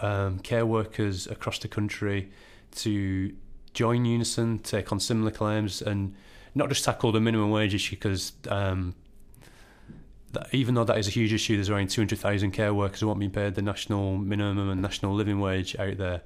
um, 0.01 0.39
care 0.39 0.65
workers 0.65 1.27
across 1.27 1.59
the 1.59 1.67
country 1.67 2.31
to 2.75 3.33
join 3.73 4.03
Unison, 4.03 4.59
take 4.59 4.91
on 4.91 4.99
similar 4.99 5.31
claims, 5.31 5.81
and 5.81 6.15
not 6.53 6.67
just 6.67 6.83
tackle 6.83 7.11
the 7.11 7.21
minimum 7.21 7.49
wage 7.49 7.73
issue 7.73 7.95
because 7.95 8.33
um, 8.49 8.93
that 10.33 10.47
even 10.53 10.75
though 10.75 10.83
that 10.83 10.97
is 10.97 11.07
a 11.07 11.11
huge 11.11 11.33
issue, 11.33 11.55
there's 11.55 11.69
around 11.69 11.89
200,000 11.89 12.51
care 12.51 12.73
workers 12.73 12.99
who 12.99 13.09
aren't 13.09 13.19
being 13.19 13.31
paid 13.31 13.55
the 13.55 13.61
national 13.61 14.17
minimum 14.17 14.69
and 14.69 14.81
national 14.81 15.13
living 15.13 15.39
wage 15.39 15.75
out 15.77 15.97
there. 15.97 16.21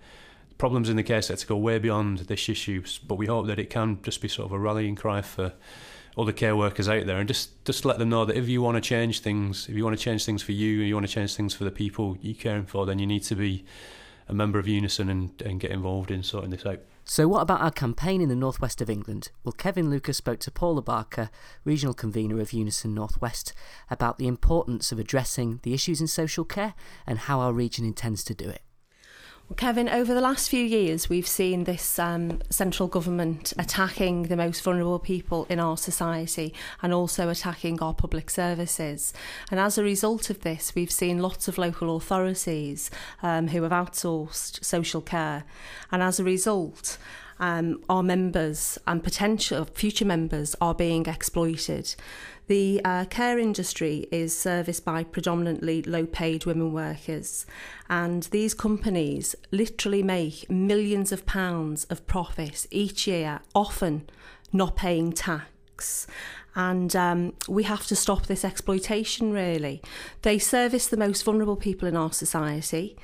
Problems 0.58 0.90
in 0.90 0.96
the 0.96 1.04
care 1.04 1.22
sector 1.22 1.46
go 1.46 1.58
way 1.58 1.80
beyond 1.80 2.20
this 2.20 2.48
issue, 2.48 2.84
but 3.08 3.16
we 3.16 3.26
hope 3.26 3.48
that 3.48 3.60
it 3.60 3.70
can 3.70 4.02
just 4.04 4.22
be 4.22 4.28
sort 4.28 4.46
of 4.46 4.52
a 4.54 4.60
rallying 4.60 4.96
cry 4.96 5.22
for 5.22 5.54
all 6.16 6.24
the 6.24 6.34
care 6.34 6.56
workers 6.56 6.88
out 6.88 7.06
there 7.06 7.18
and 7.18 7.28
just, 7.28 7.66
just 7.66 7.84
let 7.84 8.00
them 8.00 8.10
know 8.10 8.24
that 8.24 8.38
if 8.38 8.48
you 8.48 8.62
want 8.62 8.76
to 8.76 8.82
change 8.82 9.20
things, 9.20 9.68
if 9.68 9.76
you 9.76 9.84
want 9.84 9.98
to 9.98 10.02
change 10.02 10.24
things 10.24 10.42
for 10.42 10.54
you, 10.54 10.70
you 10.70 10.96
want 10.96 11.06
to 11.06 11.12
change 11.12 11.36
things 11.36 11.54
for 11.54 11.66
the 11.66 11.72
people 11.72 12.18
you're 12.22 12.36
caring 12.36 12.66
for, 12.66 12.86
then 12.86 13.00
you 13.00 13.06
need 13.06 13.24
to 13.24 13.36
be 13.36 13.66
a 14.28 14.34
member 14.34 14.60
of 14.60 14.68
Unison 14.68 15.10
and, 15.10 15.42
and 15.42 15.60
get 15.60 15.72
involved 15.72 16.12
in 16.12 16.24
sorting 16.24 16.52
this 16.52 16.66
out. 16.66 16.80
So, 17.08 17.28
what 17.28 17.42
about 17.42 17.62
our 17.62 17.72
campaign 17.72 18.20
in 18.20 18.30
the 18.30 18.36
northwest 18.36 18.82
of 18.82 18.90
England? 18.90 19.30
Well, 19.44 19.54
Kevin 19.54 19.92
Lucas 19.92 20.18
spoke 20.18 20.40
to 20.40 20.52
Paula 20.52 20.82
Barker, 20.82 21.30
regional 21.64 21.94
convener 21.94 22.40
of 22.42 22.52
Unison 22.52 22.96
Northwest, 22.96 23.54
about 23.92 24.18
the 24.18 24.28
importance 24.28 24.92
of 24.92 24.98
addressing 24.98 25.60
the 25.62 25.76
issues 25.76 26.02
in 26.02 26.08
social 26.08 26.46
care 26.46 26.74
and 27.06 27.20
how 27.20 27.42
our 27.42 27.54
region 27.54 27.86
intends 27.86 28.24
to 28.24 28.34
do 28.34 28.50
it. 28.50 28.62
Kevin, 29.58 29.88
over 29.88 30.14
the 30.14 30.22
last 30.22 30.50
few 30.50 30.64
years, 30.66 31.08
we've 31.08 31.28
seen 31.28 31.64
this 31.64 32.00
um, 32.00 32.42
central 32.50 32.90
government 32.90 33.54
attacking 33.60 34.24
the 34.24 34.36
most 34.36 34.62
vulnerable 34.62 34.98
people 34.98 35.46
in 35.50 35.60
our 35.60 35.78
society 35.78 36.52
and 36.82 36.92
also 36.92 37.30
attacking 37.30 37.80
our 37.80 37.94
public 37.94 38.32
services. 38.32 39.14
And 39.52 39.60
as 39.60 39.78
a 39.78 39.84
result 39.84 40.32
of 40.32 40.42
this, 40.42 40.74
we've 40.74 40.92
seen 40.92 41.20
lots 41.20 41.48
of 41.48 41.60
local 41.60 41.96
authorities 41.96 42.90
um, 43.22 43.50
who 43.50 43.62
have 43.62 43.72
outsourced 43.72 44.66
social 44.66 45.00
care. 45.00 45.46
And 45.92 46.02
as 46.02 46.20
a 46.20 46.24
result, 46.24 46.98
um, 47.40 47.84
our 47.88 48.04
members 48.04 48.80
and 48.88 49.04
potential 49.04 49.66
future 49.66 50.06
members 50.06 50.56
are 50.60 50.74
being 50.74 51.06
exploited. 51.06 51.96
The 52.48 52.80
uh, 52.86 53.06
care 53.06 53.40
industry 53.40 54.08
is 54.12 54.38
serviced 54.38 54.86
by 54.86 55.04
predominantly 55.04 55.82
low 55.82 56.06
paid 56.06 56.46
women 56.46 56.72
workers, 56.74 57.46
and 57.90 58.24
these 58.24 58.54
companies 58.54 59.36
literally 59.52 60.04
make 60.04 60.50
millions 60.50 61.12
of 61.12 61.26
pounds 61.26 61.86
of 61.86 62.06
profit 62.06 62.68
each 62.70 63.08
year, 63.08 63.40
often 63.56 64.08
not 64.54 64.76
paying 64.76 65.12
tax. 65.12 66.06
And 66.56 66.96
um, 66.96 67.34
we 67.50 67.64
have 67.64 67.86
to 67.88 67.96
stop 67.96 68.28
this 68.28 68.46
exploitation, 68.46 69.32
really. 69.32 69.82
They 70.22 70.38
service 70.38 70.88
the 70.88 70.98
most 70.98 71.24
vulnerable 71.24 71.58
people 71.58 71.88
in 71.88 71.98
our 71.98 72.14
society. 72.14 72.96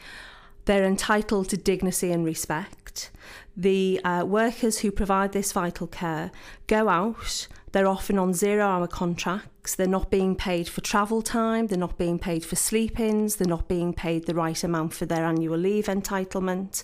They're 0.66 0.86
entitled 0.86 1.50
to 1.50 1.58
dignity 1.58 2.12
and 2.12 2.24
respect. 2.24 3.10
The 3.58 4.00
uh, 4.04 4.24
workers 4.26 4.80
who 4.80 4.92
provide 4.92 5.34
this 5.34 5.52
vital 5.52 5.88
care 5.88 6.32
go 6.68 6.88
out, 6.88 7.48
they're 7.72 7.88
often 7.88 8.18
on 8.18 8.34
zero 8.34 8.66
hour 8.66 8.88
contracts, 8.88 9.76
they're 9.76 9.88
not 9.88 10.10
being 10.10 10.36
paid 10.36 10.68
for 10.68 10.82
travel 10.82 11.22
time, 11.22 11.68
they're 11.68 11.78
not 11.78 11.98
being 11.98 12.18
paid 12.20 12.44
for 12.44 12.56
sleep 12.56 13.00
ins, 13.00 13.36
they're 13.36 13.48
not 13.48 13.68
being 13.68 13.94
paid 13.94 14.26
the 14.26 14.34
right 14.34 14.64
amount 14.64 14.94
for 14.94 15.06
their 15.06 15.24
annual 15.24 15.58
leave 15.58 15.86
entitlement. 15.86 16.84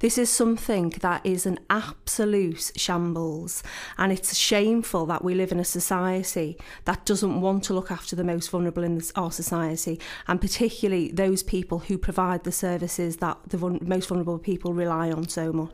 This 0.00 0.18
is 0.18 0.28
something 0.28 0.90
that 1.00 1.24
is 1.24 1.46
an 1.46 1.58
absolute 1.70 2.72
shambles, 2.76 3.62
and 3.96 4.12
it's 4.12 4.36
shameful 4.36 5.06
that 5.06 5.24
we 5.24 5.34
live 5.34 5.52
in 5.52 5.60
a 5.60 5.64
society 5.64 6.58
that 6.84 7.04
doesn't 7.04 7.40
want 7.40 7.64
to 7.64 7.74
look 7.74 7.90
after 7.90 8.16
the 8.16 8.24
most 8.24 8.50
vulnerable 8.50 8.82
in 8.82 9.00
our 9.14 9.32
society, 9.32 10.00
and 10.26 10.40
particularly 10.40 11.10
those 11.12 11.42
people 11.42 11.80
who 11.80 11.96
provide 11.96 12.44
the 12.44 12.52
services 12.52 13.18
that 13.18 13.38
the 13.46 13.58
most 13.58 14.08
vulnerable 14.08 14.38
people 14.38 14.72
rely 14.72 15.10
on 15.10 15.28
so 15.28 15.52
much. 15.52 15.72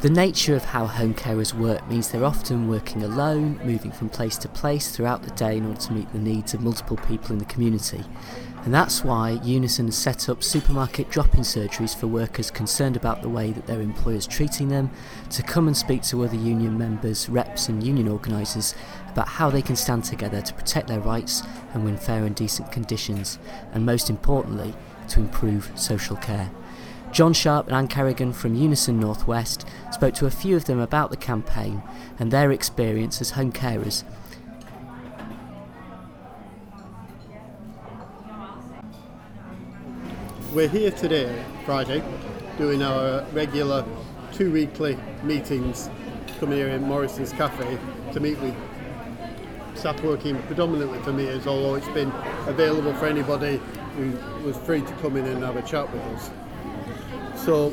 The 0.00 0.08
nature 0.08 0.54
of 0.54 0.64
how 0.64 0.86
home 0.86 1.12
carers 1.12 1.52
work 1.52 1.88
means 1.88 2.08
they're 2.08 2.24
often 2.24 2.68
working 2.68 3.02
alone, 3.02 3.60
moving 3.64 3.90
from 3.90 4.08
place 4.08 4.36
to 4.38 4.48
place 4.48 4.92
throughout 4.92 5.24
the 5.24 5.32
day 5.32 5.56
in 5.56 5.66
order 5.66 5.80
to 5.80 5.92
meet 5.92 6.12
the 6.12 6.20
needs 6.20 6.54
of 6.54 6.60
multiple 6.60 6.96
people 7.08 7.32
in 7.32 7.38
the 7.38 7.44
community. 7.46 8.04
And 8.64 8.72
that's 8.72 9.02
why 9.02 9.40
Unison 9.42 9.86
has 9.86 9.98
set 9.98 10.28
up 10.28 10.44
supermarket 10.44 11.10
drop 11.10 11.34
in 11.34 11.40
surgeries 11.40 11.98
for 11.98 12.06
workers 12.06 12.48
concerned 12.48 12.94
about 12.94 13.22
the 13.22 13.28
way 13.28 13.50
that 13.50 13.66
their 13.66 13.80
employers 13.80 14.24
treating 14.24 14.68
them, 14.68 14.92
to 15.30 15.42
come 15.42 15.66
and 15.66 15.76
speak 15.76 16.02
to 16.02 16.22
other 16.22 16.36
union 16.36 16.78
members, 16.78 17.28
reps, 17.28 17.68
and 17.68 17.82
union 17.82 18.06
organisers 18.06 18.76
about 19.10 19.26
how 19.26 19.50
they 19.50 19.62
can 19.62 19.74
stand 19.74 20.04
together 20.04 20.40
to 20.40 20.54
protect 20.54 20.86
their 20.86 21.00
rights 21.00 21.42
and 21.74 21.84
win 21.84 21.96
fair 21.96 22.24
and 22.24 22.36
decent 22.36 22.70
conditions, 22.70 23.40
and 23.72 23.84
most 23.84 24.10
importantly, 24.10 24.74
to 25.08 25.18
improve 25.18 25.72
social 25.74 26.14
care. 26.18 26.52
John 27.12 27.32
Sharp 27.32 27.66
and 27.66 27.74
Anne 27.74 27.88
Kerrigan 27.88 28.32
from 28.32 28.54
Unison 28.54 29.00
Northwest 29.00 29.66
spoke 29.92 30.14
to 30.14 30.26
a 30.26 30.30
few 30.30 30.56
of 30.56 30.66
them 30.66 30.78
about 30.78 31.10
the 31.10 31.16
campaign 31.16 31.82
and 32.18 32.30
their 32.30 32.52
experience 32.52 33.20
as 33.20 33.30
home 33.30 33.50
carers. 33.50 34.04
We're 40.52 40.68
here 40.68 40.90
today, 40.90 41.44
Friday, 41.64 42.02
doing 42.56 42.82
our 42.82 43.24
regular 43.32 43.84
two 44.32 44.52
weekly 44.52 44.98
meetings. 45.22 45.90
Come 46.40 46.52
here 46.52 46.68
in 46.68 46.82
Morrison's 46.82 47.32
Cafe 47.32 47.78
to 48.12 48.20
meet 48.20 48.38
with 48.40 48.54
staff 49.74 50.02
working 50.02 50.40
predominantly 50.42 51.00
for 51.00 51.12
me, 51.12 51.28
as 51.28 51.46
although 51.46 51.74
it's 51.74 51.88
been 51.88 52.12
available 52.46 52.94
for 52.94 53.06
anybody 53.06 53.60
who 53.96 54.12
was 54.44 54.56
free 54.58 54.82
to 54.82 54.92
come 54.94 55.16
in 55.16 55.24
and 55.24 55.42
have 55.42 55.56
a 55.56 55.62
chat 55.62 55.92
with 55.92 56.02
us. 56.02 56.30
So 57.44 57.72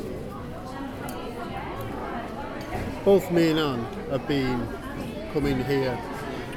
both 3.04 3.30
me 3.30 3.50
and 3.50 3.58
Anne 3.58 3.84
have 4.10 4.26
been 4.26 4.66
coming 5.32 5.62
here 5.64 5.98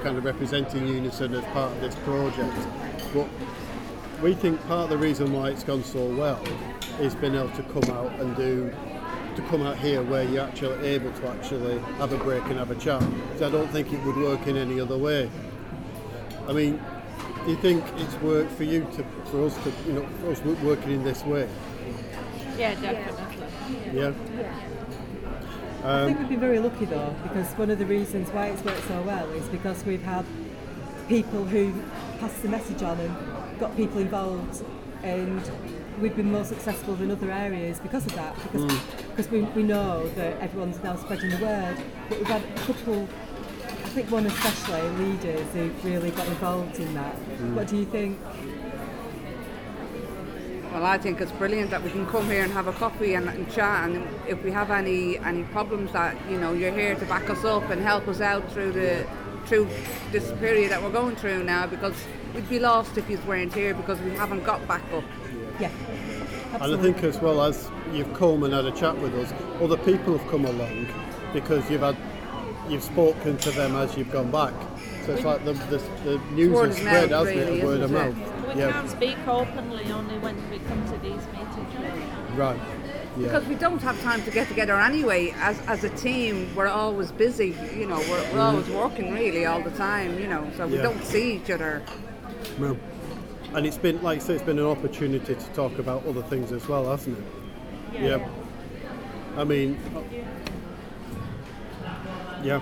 kind 0.03 0.17
of 0.17 0.23
representing 0.23 0.87
Unison 0.87 1.33
as 1.33 1.43
part 1.45 1.71
of 1.71 1.81
this 1.81 1.95
project. 1.95 2.55
But 3.13 3.27
we 4.21 4.33
think 4.33 4.59
part 4.67 4.85
of 4.85 4.89
the 4.89 4.97
reason 4.97 5.33
why 5.33 5.49
it's 5.49 5.63
gone 5.63 5.83
so 5.83 6.05
well 6.15 6.41
is 6.99 7.15
being 7.15 7.35
able 7.35 7.49
to 7.51 7.63
come 7.63 7.89
out 7.95 8.11
and 8.19 8.35
do 8.35 8.71
to 9.35 9.41
come 9.43 9.63
out 9.63 9.77
here 9.77 10.01
where 10.03 10.23
you're 10.23 10.43
actually 10.43 10.87
able 10.87 11.11
to 11.13 11.27
actually 11.27 11.79
have 11.97 12.11
a 12.13 12.17
break 12.17 12.43
and 12.45 12.57
have 12.57 12.71
a 12.71 12.75
chat. 12.75 13.03
So 13.37 13.47
I 13.47 13.51
don't 13.51 13.69
think 13.69 13.91
it 13.91 14.03
would 14.03 14.17
work 14.17 14.47
in 14.47 14.57
any 14.57 14.79
other 14.79 14.97
way. 14.97 15.29
I 16.47 16.53
mean, 16.53 16.81
do 17.45 17.51
you 17.51 17.57
think 17.57 17.83
it's 17.97 18.15
worked 18.21 18.51
for 18.51 18.63
you 18.63 18.81
to 18.95 19.03
for 19.25 19.45
us 19.45 19.55
to 19.63 19.73
you 19.87 19.93
know 19.93 20.07
for 20.21 20.31
us 20.31 20.41
working 20.63 20.91
in 20.91 21.03
this 21.03 21.23
way? 21.23 21.47
Yeah, 22.59 22.75
definitely. 22.75 23.97
Yeah. 23.97 24.13
I 25.81 26.05
think 26.07 26.19
we've 26.19 26.29
been 26.29 26.39
very 26.41 26.59
lucky 26.59 26.85
though, 26.85 27.15
because 27.23 27.47
one 27.53 27.69
of 27.69 27.79
the 27.79 27.85
reasons 27.85 28.29
why 28.31 28.47
it's 28.47 28.61
worked 28.63 28.85
so 28.87 29.01
well 29.03 29.29
is 29.31 29.47
because 29.47 29.85
we've 29.85 30.03
had 30.03 30.25
people 31.07 31.45
who 31.45 31.73
passed 32.19 32.41
the 32.41 32.49
message 32.49 32.83
on 32.83 32.99
and 32.99 33.59
got 33.59 33.75
people 33.77 33.99
involved, 33.99 34.61
and 35.03 35.41
we've 36.01 36.17
been 36.17 36.31
more 36.31 36.43
successful 36.43 36.95
than 36.95 37.11
other 37.11 37.31
areas 37.31 37.79
because 37.79 38.05
of 38.05 38.13
that. 38.15 38.35
Because 38.43 38.65
mm. 38.65 39.09
because 39.09 39.31
we, 39.31 39.41
we 39.41 39.63
know 39.63 40.09
that 40.09 40.37
everyone's 40.41 40.83
now 40.83 40.97
spreading 40.97 41.29
the 41.29 41.37
word, 41.37 41.77
but 42.09 42.17
we've 42.17 42.27
had 42.27 42.43
a 42.43 42.59
couple. 42.59 43.07
I 43.63 43.91
think 43.91 44.11
one 44.11 44.25
especially 44.25 44.87
leaders 45.03 45.47
who 45.53 45.71
really 45.83 46.11
got 46.11 46.27
involved 46.27 46.77
in 46.77 46.93
that. 46.93 47.15
Mm. 47.15 47.53
What 47.53 47.67
do 47.67 47.77
you 47.77 47.85
think? 47.85 48.19
Well, 50.71 50.85
I 50.85 50.97
think 50.99 51.19
it's 51.19 51.31
brilliant 51.31 51.71
that 51.71 51.81
we 51.81 51.89
can 51.89 52.05
come 52.07 52.25
here 52.25 52.43
and 52.43 52.53
have 52.53 52.67
a 52.67 52.73
coffee 52.73 53.15
and, 53.15 53.27
and, 53.27 53.51
chat. 53.51 53.89
And 53.89 54.07
if 54.27 54.43
we 54.43 54.51
have 54.51 54.69
any 54.69 55.17
any 55.17 55.43
problems, 55.45 55.91
that 55.93 56.15
you 56.29 56.39
know 56.39 56.53
you're 56.53 56.73
here 56.73 56.95
to 56.95 57.05
back 57.05 57.29
us 57.29 57.43
up 57.43 57.69
and 57.69 57.81
help 57.81 58.07
us 58.07 58.21
out 58.21 58.51
through 58.51 58.73
the 58.73 59.05
through 59.45 59.67
this 60.11 60.31
period 60.33 60.71
that 60.71 60.81
we're 60.83 60.91
going 60.91 61.15
through 61.15 61.43
now. 61.43 61.65
Because 61.65 61.95
we'd 62.35 62.49
be 62.49 62.59
lost 62.59 62.97
if 62.97 63.09
you 63.09 63.19
weren't 63.27 63.53
here 63.53 63.73
because 63.73 63.99
we 64.01 64.11
haven't 64.11 64.43
got 64.43 64.65
backup. 64.67 65.03
Yeah. 65.59 65.71
Absolutely. 66.53 66.61
And 66.61 66.79
I 66.79 66.83
think 66.83 67.03
as 67.03 67.19
well 67.19 67.41
as 67.41 67.69
you've 67.91 68.13
come 68.13 68.43
and 68.43 68.53
had 68.53 68.65
a 68.65 68.71
chat 68.71 68.97
with 68.97 69.13
us, 69.15 69.33
other 69.61 69.77
people 69.77 70.17
have 70.17 70.27
come 70.29 70.45
along 70.45 70.87
because 71.33 71.69
you've 71.69 71.81
had 71.81 71.97
you've 72.69 72.83
spoken 72.83 73.37
to 73.37 73.51
them 73.51 73.75
as 73.75 73.97
you've 73.97 74.11
gone 74.11 74.29
back. 74.29 74.53
So 75.05 75.13
it's 75.13 75.23
like 75.23 75.43
the, 75.45 75.53
the, 75.53 75.77
the 76.03 76.17
news 76.33 76.59
has 76.59 76.77
spread, 76.77 77.09
hasn't 77.09 77.37
really, 77.37 77.59
it? 77.59 77.65
Word 77.65 77.81
of 77.81 77.91
mouth. 77.91 78.38
We 78.49 78.61
yeah. 78.61 78.71
can't 78.71 78.89
speak 78.89 79.17
openly 79.27 79.91
only 79.91 80.17
when 80.17 80.35
we 80.49 80.57
come 80.59 80.83
to 80.91 80.97
these 80.97 81.21
meetings. 81.27 82.35
Right. 82.35 82.59
Yeah. 83.17 83.23
Because 83.23 83.45
we 83.45 83.55
don't 83.55 83.81
have 83.81 84.01
time 84.01 84.23
to 84.23 84.31
get 84.31 84.47
together 84.47 84.79
anyway. 84.79 85.35
As, 85.37 85.59
as 85.67 85.83
a 85.83 85.89
team, 85.89 86.55
we're 86.55 86.67
always 86.67 87.11
busy. 87.11 87.55
You 87.75 87.85
know, 87.85 87.99
we're, 87.99 88.07
we're 88.07 88.23
mm-hmm. 88.23 88.39
always 88.39 88.69
working 88.69 89.13
really 89.13 89.45
all 89.45 89.61
the 89.61 89.71
time. 89.71 90.17
You 90.19 90.27
know, 90.27 90.49
so 90.57 90.65
we 90.65 90.77
yeah. 90.77 90.83
don't 90.83 91.03
see 91.03 91.35
each 91.35 91.51
other. 91.51 91.83
Well, 92.57 92.77
and 93.53 93.67
it's 93.67 93.77
been 93.77 94.01
like 94.01 94.19
I 94.21 94.23
say, 94.23 94.33
it's 94.35 94.43
been 94.43 94.57
an 94.57 94.65
opportunity 94.65 95.35
to 95.35 95.45
talk 95.53 95.77
about 95.77 96.05
other 96.07 96.23
things 96.23 96.51
as 96.51 96.67
well, 96.67 96.89
hasn't 96.89 97.19
it? 97.19 97.23
Yeah. 97.93 98.17
yeah. 98.17 98.29
I 99.37 99.43
mean, 99.43 99.79
yeah. 102.43 102.61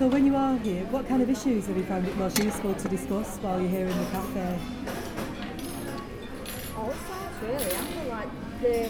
So 0.00 0.08
when 0.08 0.24
you 0.24 0.34
are 0.34 0.56
here, 0.56 0.86
what 0.86 1.06
kind 1.06 1.20
of 1.20 1.28
issues 1.28 1.66
have 1.66 1.76
you 1.76 1.82
found 1.84 2.08
it 2.08 2.16
most 2.16 2.38
useful 2.38 2.72
to 2.72 2.88
discuss 2.88 3.36
while 3.42 3.60
you're 3.60 3.68
here 3.68 3.86
in 3.86 3.98
the 3.98 4.04
cafe? 4.06 4.58
All 6.74 6.86
sorts 6.86 7.42
really. 7.42 7.54
I 7.54 7.68
feel 7.68 8.04
like 8.08 8.28
the 8.62 8.88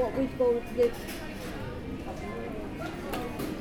what 0.00 0.16
we've 0.16 0.38
gone 0.38 0.62
to 0.62 0.74
the 0.74 0.90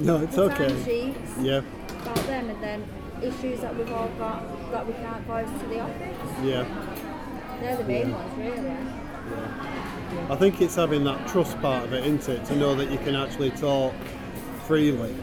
No, 0.05 0.23
it's 0.23 0.37
the 0.37 0.43
okay. 0.43 0.83
Sheets 0.85 1.31
yeah. 1.41 1.63
About 2.01 2.15
them 2.27 2.49
and 2.49 2.63
then 2.63 2.85
issues 3.21 3.59
that 3.59 3.75
we've 3.75 3.91
all 3.91 4.07
got 4.17 4.71
that 4.71 4.87
we 4.87 4.93
can't 4.93 5.27
go 5.27 5.43
to 5.43 5.67
the 5.67 5.81
office. 5.81 6.45
Yeah. 6.45 6.63
They're 7.59 7.75
the 7.75 7.83
main 7.83 8.09
yeah. 8.09 8.15
ones 8.15 8.37
really. 8.37 8.69
Yeah. 8.69 10.27
I 10.29 10.35
think 10.37 10.61
it's 10.61 10.75
having 10.75 11.03
that 11.03 11.27
trust 11.27 11.59
part 11.59 11.83
of 11.83 11.91
it, 11.91 12.05
isn't 12.05 12.29
it? 12.29 12.45
To 12.45 12.55
know 12.55 12.73
that 12.75 12.89
you 12.89 12.99
can 12.99 13.17
actually 13.17 13.51
talk 13.51 13.93
freely 14.65 15.13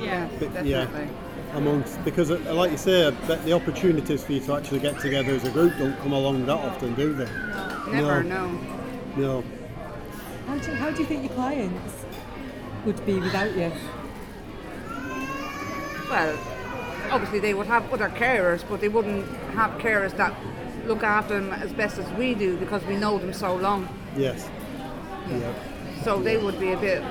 yeah, 0.00 0.28
definitely. 0.38 0.70
Yeah. 0.70 1.08
Amongst 1.54 2.04
because, 2.04 2.30
uh, 2.30 2.38
like 2.54 2.70
you 2.70 2.76
say, 2.76 3.10
the 3.10 3.52
opportunities 3.52 4.22
for 4.22 4.32
you 4.32 4.40
to 4.40 4.54
actually 4.54 4.80
get 4.80 5.00
together 5.00 5.32
as 5.32 5.44
a 5.44 5.50
group 5.50 5.76
don't 5.78 5.98
come 6.00 6.12
along 6.12 6.46
that 6.46 6.56
often, 6.56 6.94
do 6.94 7.12
they? 7.12 7.28
Never, 7.90 8.22
no. 8.22 8.48
No. 9.16 9.44
How 10.46 10.58
do, 10.58 10.72
how 10.74 10.90
do 10.90 11.02
you 11.02 11.08
think 11.08 11.24
your 11.24 11.32
clients 11.32 12.04
would 12.84 13.04
be 13.04 13.14
without 13.14 13.56
you? 13.56 13.72
Well, 16.08 16.38
obviously 17.10 17.40
they 17.40 17.54
would 17.54 17.66
have 17.66 17.92
other 17.92 18.08
carers, 18.08 18.62
but 18.68 18.80
they 18.80 18.88
wouldn't 18.88 19.26
have 19.54 19.72
carers 19.80 20.16
that 20.16 20.34
look 20.86 21.02
after 21.02 21.34
them 21.34 21.52
as 21.52 21.72
best 21.72 21.98
as 21.98 22.10
we 22.12 22.34
do 22.34 22.56
because 22.56 22.84
we 22.84 22.96
know 22.96 23.18
them 23.18 23.32
so 23.32 23.56
long. 23.56 23.88
Yes. 24.16 24.48
Yeah. 25.28 25.52
So 26.02 26.20
they 26.22 26.36
would 26.36 26.58
be 26.58 26.72
a 26.72 26.76
bit 26.76 27.02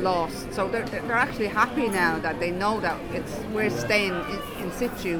lost. 0.00 0.52
So 0.52 0.68
they're, 0.68 0.86
they're 0.86 1.12
actually 1.12 1.48
happy 1.48 1.88
now 1.88 2.18
that 2.18 2.40
they 2.40 2.50
know 2.50 2.80
that 2.80 3.00
it's 3.12 3.34
we're 3.52 3.70
staying 3.70 4.12
in, 4.12 4.64
in 4.64 4.72
situ 4.72 5.18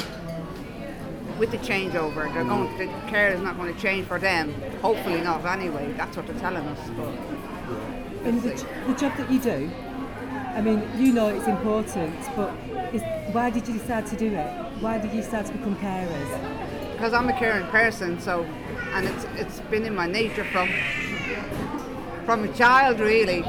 with 1.38 1.50
the 1.50 1.58
changeover. 1.58 2.32
They're 2.32 2.44
going. 2.44 2.68
Mm. 2.68 2.78
The 2.78 3.10
care 3.10 3.32
is 3.32 3.40
not 3.40 3.56
going 3.56 3.74
to 3.74 3.80
change 3.80 4.06
for 4.06 4.18
them. 4.18 4.54
Hopefully 4.82 5.20
not. 5.20 5.44
Anyway, 5.46 5.92
that's 5.96 6.16
what 6.16 6.26
they're 6.26 6.38
telling 6.38 6.66
us. 6.66 6.90
But 6.90 7.14
and 8.26 8.42
the, 8.42 8.50
the 8.86 8.94
job 8.94 9.16
that 9.16 9.30
you 9.30 9.40
do, 9.40 9.70
I 10.54 10.60
mean, 10.60 10.86
you 10.98 11.12
know 11.12 11.28
it's 11.28 11.48
important, 11.48 12.14
but 12.36 12.52
is, 12.92 13.02
why 13.32 13.48
did 13.50 13.66
you 13.66 13.78
decide 13.78 14.06
to 14.08 14.16
do 14.16 14.34
it? 14.34 14.50
Why 14.80 14.98
did 14.98 15.12
you 15.12 15.22
start 15.22 15.46
to 15.46 15.52
become 15.52 15.76
carers? 15.76 16.92
Because 16.92 17.14
I'm 17.14 17.28
a 17.30 17.38
caring 17.38 17.66
person, 17.68 18.20
so 18.20 18.44
and 18.92 19.06
it's 19.06 19.24
it's 19.36 19.60
been 19.70 19.86
in 19.86 19.94
my 19.94 20.06
nature 20.06 20.44
from 20.44 20.68
from 22.26 22.44
a 22.44 22.52
child 22.52 23.00
really. 23.00 23.42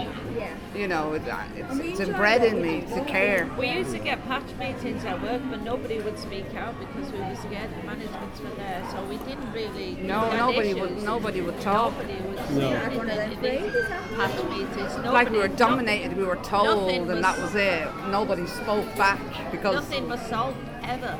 Yeah. 0.74 0.82
you 0.82 0.88
know, 0.88 1.14
it, 1.14 1.22
it's, 1.22 1.30
uh, 1.30 1.44
it's 1.84 2.00
enjoy 2.00 2.14
inbred 2.14 2.44
in 2.44 2.62
me 2.62 2.82
to 2.94 3.04
care. 3.06 3.50
We 3.58 3.70
used 3.70 3.92
to 3.92 4.00
get 4.00 4.24
patch 4.28 4.44
meetings 4.60 5.04
at 5.06 5.22
work, 5.22 5.42
but 5.50 5.62
nobody 5.64 6.00
would 6.00 6.18
speak 6.18 6.54
out 6.56 6.76
because 6.80 7.12
we 7.12 7.20
were 7.20 7.36
scared 7.36 7.70
the 7.78 7.84
managements 7.86 8.40
were 8.42 8.50
there. 8.52 8.84
So 8.92 9.04
we 9.06 9.18
didn't 9.18 9.52
really. 9.52 9.96
No, 10.02 10.24
we 10.24 10.30
had 10.30 10.38
nobody 10.38 10.74
would- 10.74 11.04
nobody 11.04 11.42
would 11.42 11.60
talk. 11.62 11.94
Nobody 11.98 12.22
would 12.22 12.36
No. 12.38 12.44
say 12.46 12.70
Had 12.70 12.98
one 12.98 13.10
of 13.10 13.16
them 13.16 13.26
anything 13.32 13.66
in 13.66 13.72
phrases, 13.72 13.88
the 13.90 13.94
haven't 13.96 14.50
patch 14.50 14.50
meetings. 14.50 14.78
Nobody, 14.96 15.10
like 15.10 15.30
we 15.30 15.38
were 15.40 15.48
no- 15.48 15.56
dominated, 15.56 16.18
we 16.18 16.24
were 16.24 16.36
told, 16.38 16.92
and 16.92 17.24
that 17.24 17.38
was 17.40 17.56
it. 17.56 17.88
Nobody 18.10 18.48
spoke 18.48 18.96
back 18.96 19.20
because 19.52 19.76
Nothing 19.76 20.10
was 20.10 20.22
solved 20.22 20.58
ever. 20.84 21.18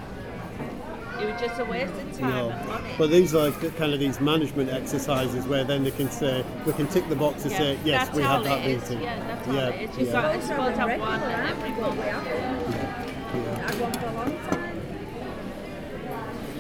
It 1.22 1.32
was 1.32 1.40
just 1.42 1.60
a 1.60 1.66
waste 1.66 1.94
of 1.94 2.20
time 2.20 2.30
No. 2.30 2.50
and 2.50 2.68
money. 2.68 2.90
But 2.98 3.10
these 3.12 3.36
are 3.36 3.52
kind 3.52 3.94
of 3.94 4.00
these 4.00 4.20
management 4.20 4.70
exercises 4.72 5.46
where 5.46 5.64
then 5.64 5.84
they 5.84 5.92
can 5.92 6.10
say, 6.10 6.44
we 6.66 6.74
can 6.74 6.88
tick 6.88 7.08
the 7.10 7.16
box 7.16 7.44
and 7.44 7.52
Yeah, 7.52 7.58
say, 7.60 7.80
yes, 7.86 8.06
that's 8.08 8.18
we 8.18 8.24
have 8.24 8.44
had 8.46 8.52
that 8.60 8.66
it 8.68 8.72
is. 8.72 8.82
meeting. 8.90 9.04
Yeah, 9.04 9.20
that's 9.28 9.48
all 9.48 9.54
Yeah, 9.54 9.68
it 9.70 9.90
is. 9.92 9.98
You've 9.98 10.08
yeah. 10.08 10.14
got 10.14 10.22
to 10.42 10.54
are 10.54 10.72
have 10.72 11.00
one 11.00 11.22
aren't 11.22 11.50
every 11.50 11.72
we? 11.72 11.82
What 11.82 11.92
we 11.92 11.98
month. 11.98 12.08
have. 12.10 12.28
I 13.36 13.62
had 13.62 13.76
one 13.82 13.94
for 13.94 14.06
a 14.08 14.14
long 14.14 14.34
time. 14.50 14.78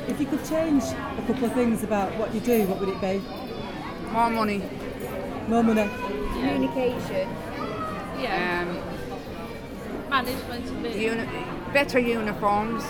If 0.07 0.19
you 0.19 0.25
could 0.27 0.45
change 0.45 0.83
a 0.83 1.23
couple 1.27 1.45
of 1.45 1.53
things 1.53 1.83
about 1.83 2.15
what 2.17 2.33
you 2.33 2.39
do, 2.41 2.65
what 2.67 2.79
would 2.79 2.89
it 2.89 3.01
be? 3.01 3.21
more 4.11 4.29
money. 4.29 4.61
More 5.47 5.63
money. 5.63 5.89
Communication. 6.33 7.29
Yeah, 8.19 8.65
Um, 8.67 10.09
management 10.09 10.95
uni- 10.95 11.27
better 11.73 11.97
uniforms. 11.99 12.83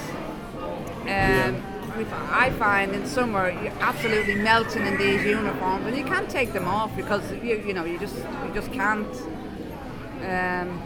Um, 1.01 1.63
we 1.97 2.05
f- 2.05 2.31
I 2.31 2.51
find 2.51 2.93
in 2.93 3.05
summer 3.05 3.49
you're 3.51 3.73
absolutely 3.79 4.35
melting 4.35 4.85
in 4.85 4.97
these 4.97 5.23
uniforms, 5.23 5.85
and 5.87 5.97
you 5.97 6.05
can't 6.05 6.29
take 6.29 6.53
them 6.53 6.65
off 6.67 6.95
because 6.95 7.29
you 7.31 7.57
you 7.65 7.73
know 7.73 7.85
you 7.85 7.97
just 7.99 8.15
you 8.15 8.51
just 8.53 8.71
can't. 8.71 9.13
Um, 10.23 10.81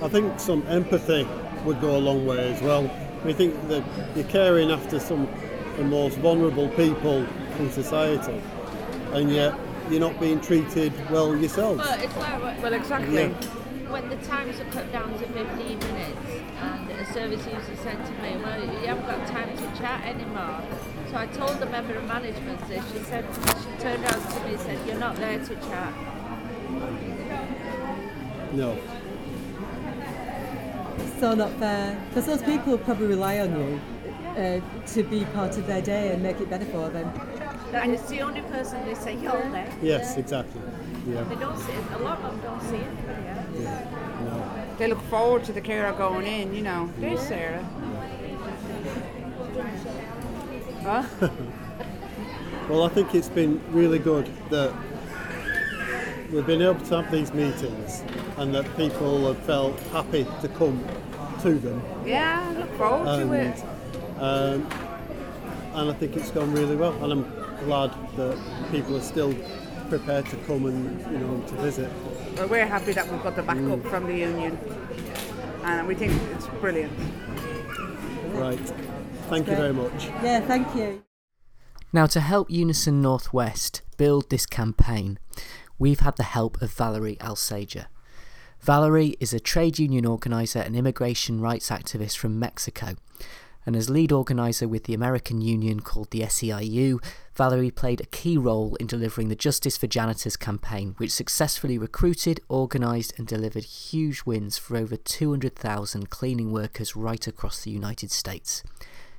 I 0.00 0.08
think 0.08 0.38
some 0.38 0.64
empathy 0.68 1.26
would 1.64 1.80
go 1.80 1.96
a 1.96 1.98
long 1.98 2.24
way 2.24 2.52
as 2.52 2.62
well. 2.62 2.88
We 3.24 3.32
think 3.32 3.68
that 3.68 3.84
you're 4.14 4.24
caring 4.28 4.70
after 4.70 5.00
some 5.00 5.22
of 5.22 5.76
the 5.76 5.84
most 5.84 6.18
vulnerable 6.18 6.68
people 6.70 7.26
in 7.58 7.70
society, 7.72 8.40
and 9.12 9.30
yet 9.30 9.54
you're 9.90 10.00
not 10.00 10.18
being 10.20 10.40
treated 10.40 10.92
well 11.10 11.36
yourselves. 11.36 11.82
But 11.84 12.02
it's 12.02 12.16
like 12.16 12.62
well, 12.62 12.72
exactly. 12.72 13.14
Yeah. 13.22 13.28
when 13.90 14.08
the 14.08 14.16
times 14.16 14.60
are 14.60 14.64
cut 14.66 14.90
down 14.92 15.10
to 15.18 15.26
15 15.26 15.78
minutes 15.78 16.27
and 16.60 16.90
a 16.90 17.12
service 17.12 17.44
user 17.46 17.76
said 17.82 18.04
to 18.04 18.12
me, 18.22 18.36
well, 18.42 18.60
you 18.60 18.86
haven't 18.86 19.06
got 19.06 19.26
time 19.26 19.56
to 19.56 19.78
chat 19.78 20.04
anymore. 20.04 20.62
So 21.10 21.16
I 21.16 21.26
told 21.26 21.58
the 21.58 21.66
member 21.66 21.94
of 21.94 22.04
management 22.04 22.66
this. 22.68 22.84
She 22.92 22.98
said, 23.00 23.24
she 23.34 23.82
turned 23.82 24.04
out 24.04 24.30
to 24.30 24.40
me 24.44 24.50
and 24.50 24.60
said, 24.60 24.86
you're 24.86 24.98
not 24.98 25.16
there 25.16 25.38
to 25.38 25.54
chat. 25.56 25.94
No. 28.52 28.78
So 31.18 31.34
not 31.34 31.50
fair. 31.52 32.00
Because 32.08 32.26
those 32.26 32.42
people 32.42 32.78
probably 32.78 33.06
rely 33.06 33.40
on 33.40 33.58
you 33.58 33.80
uh, 34.36 34.60
to 34.86 35.02
be 35.02 35.24
part 35.26 35.56
of 35.56 35.66
their 35.66 35.82
day 35.82 36.12
and 36.12 36.22
make 36.22 36.40
it 36.40 36.50
better 36.50 36.66
for 36.66 36.88
them. 36.90 37.08
And 37.72 37.92
it's 37.92 38.08
the 38.08 38.20
only 38.20 38.40
person 38.42 38.84
they 38.86 38.94
say, 38.94 39.14
you're 39.14 39.50
there. 39.50 39.72
Yes, 39.82 40.16
exactly. 40.16 40.60
Yeah. 41.08 41.22
They 41.24 41.36
don't 41.36 41.58
see 41.58 41.72
it. 41.72 41.84
A 41.92 41.98
lot 41.98 42.18
of 42.20 42.30
them 42.32 42.40
don't 42.42 42.62
see 42.62 42.76
it. 42.76 42.88
else. 43.08 43.94
No. 43.94 44.07
They 44.78 44.86
look 44.86 45.00
forward 45.02 45.44
to 45.44 45.52
the 45.52 45.60
carer 45.60 45.92
going 45.92 46.26
in. 46.26 46.54
You 46.54 46.62
know, 46.62 46.90
there's 46.98 47.20
Sarah. 47.20 47.62
Huh? 50.82 51.04
Well, 52.68 52.82
I 52.82 52.90
think 52.90 53.14
it's 53.14 53.30
been 53.30 53.62
really 53.72 53.98
good 53.98 54.28
that 54.50 54.74
we've 56.30 56.44
been 56.46 56.60
able 56.60 56.78
to 56.84 56.96
have 57.00 57.10
these 57.10 57.32
meetings 57.32 58.04
and 58.36 58.54
that 58.54 58.66
people 58.76 59.26
have 59.26 59.38
felt 59.44 59.80
happy 59.84 60.26
to 60.42 60.48
come 60.48 60.84
to 61.40 61.54
them. 61.54 61.82
Yeah, 62.04 62.46
I 62.46 62.58
look 62.58 62.70
forward 62.76 63.06
to 63.06 63.32
it. 63.32 63.64
um, 64.20 64.66
and 65.72 65.90
I 65.90 65.94
think 65.94 66.14
it's 66.18 66.30
gone 66.30 66.52
really 66.52 66.76
well. 66.76 66.92
And 67.02 67.10
I'm 67.10 67.24
glad 67.64 67.90
that 68.16 68.38
people 68.70 68.98
are 68.98 69.00
still 69.00 69.34
prepared 69.88 70.26
to 70.26 70.36
come 70.46 70.66
and 70.66 71.00
you 71.12 71.18
know 71.18 71.40
to 71.48 71.54
visit. 71.56 71.90
Well, 72.36 72.48
we're 72.48 72.66
happy 72.66 72.92
that 72.92 73.10
we've 73.10 73.22
got 73.22 73.36
the 73.36 73.42
backup 73.42 73.80
mm. 73.80 73.90
from 73.90 74.06
the 74.06 74.16
union, 74.16 74.58
and 75.64 75.86
we 75.88 75.94
think 75.94 76.12
it's 76.34 76.46
brilliant. 76.60 76.92
Right. 78.34 78.72
Thank 79.28 79.48
you 79.48 79.56
very 79.56 79.74
much. 79.74 80.06
Yeah, 80.22 80.40
thank 80.40 80.74
you. 80.74 81.02
Now, 81.92 82.06
to 82.06 82.20
help 82.20 82.50
Unison 82.50 83.00
Northwest 83.02 83.82
build 83.96 84.30
this 84.30 84.46
campaign, 84.46 85.18
we've 85.78 86.00
had 86.00 86.16
the 86.16 86.22
help 86.22 86.60
of 86.60 86.72
Valerie 86.72 87.16
Alzaga. 87.16 87.86
Valerie 88.60 89.16
is 89.20 89.32
a 89.32 89.40
trade 89.40 89.78
union 89.78 90.04
organiser 90.04 90.58
and 90.58 90.76
immigration 90.76 91.40
rights 91.40 91.70
activist 91.70 92.16
from 92.16 92.38
Mexico. 92.38 92.94
And 93.64 93.76
as 93.76 93.90
lead 93.90 94.12
organiser 94.12 94.66
with 94.66 94.84
the 94.84 94.94
American 94.94 95.40
union 95.40 95.80
called 95.80 96.10
the 96.10 96.20
SEIU, 96.20 97.02
Valerie 97.38 97.70
played 97.70 98.00
a 98.00 98.06
key 98.06 98.36
role 98.36 98.74
in 98.80 98.88
delivering 98.88 99.28
the 99.28 99.36
Justice 99.36 99.76
for 99.76 99.86
Janitors 99.86 100.36
campaign, 100.36 100.96
which 100.96 101.12
successfully 101.12 101.78
recruited, 101.78 102.40
organised, 102.50 103.16
and 103.16 103.28
delivered 103.28 103.62
huge 103.62 104.24
wins 104.26 104.58
for 104.58 104.76
over 104.76 104.96
200,000 104.96 106.10
cleaning 106.10 106.50
workers 106.50 106.96
right 106.96 107.24
across 107.28 107.60
the 107.60 107.70
United 107.70 108.10
States. 108.10 108.64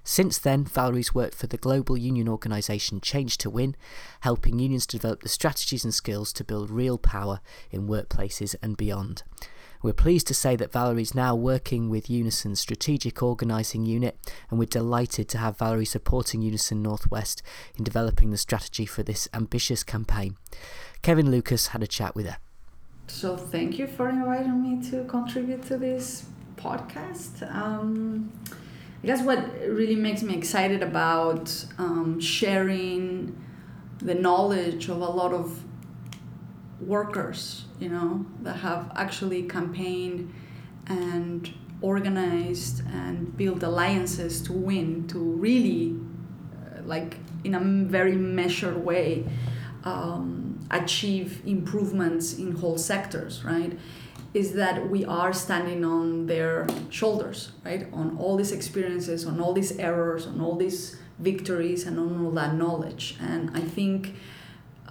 Since 0.04 0.38
then, 0.38 0.66
Valerie's 0.66 1.16
worked 1.16 1.36
for 1.36 1.48
the 1.48 1.56
global 1.56 1.98
union 1.98 2.28
organisation 2.28 3.00
Change 3.00 3.38
to 3.38 3.50
Win, 3.50 3.78
helping 4.20 4.60
unions 4.60 4.86
develop 4.86 5.24
the 5.24 5.30
strategies 5.30 5.86
and 5.86 5.94
skills 5.94 6.34
to 6.34 6.44
build 6.44 6.70
real 6.70 6.98
power 6.98 7.40
in 7.72 7.88
workplaces 7.88 8.54
and 8.62 8.76
beyond. 8.76 9.24
We're 9.82 9.94
pleased 9.94 10.28
to 10.28 10.34
say 10.34 10.58
that 10.58 10.74
Valerie's 10.74 11.16
now 11.16 11.36
working 11.36 11.90
with 11.90 12.10
Unison's 12.10 12.60
strategic 12.60 13.24
organising 13.24 13.86
unit, 13.86 14.18
and 14.50 14.60
we're 14.60 14.66
delighted 14.66 15.30
to 15.30 15.38
have 15.38 15.58
Valerie 15.58 15.86
supporting 15.86 16.42
Unison 16.42 16.84
Northwest 16.84 17.42
in 17.78 17.86
developing 17.86 18.32
the 18.32 18.38
strategy 18.38 18.86
for 18.86 19.04
this 19.04 19.30
ambitious 19.34 19.84
campaign. 19.84 20.36
Kevin 21.02 21.32
Lucas 21.32 21.68
had 21.68 21.82
a 21.82 21.88
chat 21.88 22.14
with 22.14 22.26
her. 22.26 22.38
So 23.08 23.38
thank 23.38 23.80
you 23.80 23.88
for 23.88 24.10
inviting 24.10 24.62
me 24.62 24.90
to 24.92 25.06
contribute 25.06 25.64
to 25.68 25.78
this 25.78 26.26
podcast. 26.58 27.50
Um, 27.56 28.34
I 29.02 29.08
guess 29.08 29.22
what 29.22 29.40
really 29.66 29.96
makes 29.96 30.22
me 30.24 30.36
excited 30.36 30.84
about 30.84 31.66
um, 31.78 32.20
sharing 32.20 33.42
the 34.00 34.14
knowledge 34.14 34.90
of 34.90 34.98
a 34.98 35.10
lot 35.10 35.34
of 35.34 35.64
workers, 36.82 37.66
you 37.80 37.90
know, 37.90 38.26
that 38.42 38.58
have 38.58 38.92
actually 38.96 39.44
campaigned 39.44 40.34
and 40.88 41.54
organized 41.82 42.84
and 42.88 43.36
built 43.38 43.64
alliances 43.64 44.42
to 44.42 44.54
win, 44.54 45.08
to 45.08 45.18
really, 45.18 45.98
uh, 46.54 46.82
like, 46.84 47.18
in 47.44 47.56
a 47.56 47.60
very 47.60 48.16
measured 48.16 48.84
way, 48.84 49.26
um, 49.84 50.60
achieve 50.72 51.42
improvements 51.46 52.38
in 52.38 52.52
whole 52.52 52.78
sectors, 52.78 53.44
right? 53.46 53.78
Is 54.34 54.54
that 54.54 54.90
we 54.90 55.06
are 55.06 55.34
standing 55.34 55.84
on 55.86 56.28
their 56.28 56.68
shoulders, 56.90 57.52
right? 57.64 57.88
On 57.94 58.18
all 58.18 58.36
these 58.36 58.52
experiences, 58.52 59.26
on 59.26 59.40
all 59.40 59.54
these 59.54 59.78
errors, 59.78 60.28
on 60.28 60.42
all 60.42 60.56
these 60.56 61.00
victories, 61.18 61.86
and 61.86 61.98
on 61.98 62.26
all 62.26 62.32
that 62.32 62.56
knowledge. 62.56 63.18
And 63.22 63.52
I 63.56 63.62
think 63.62 64.16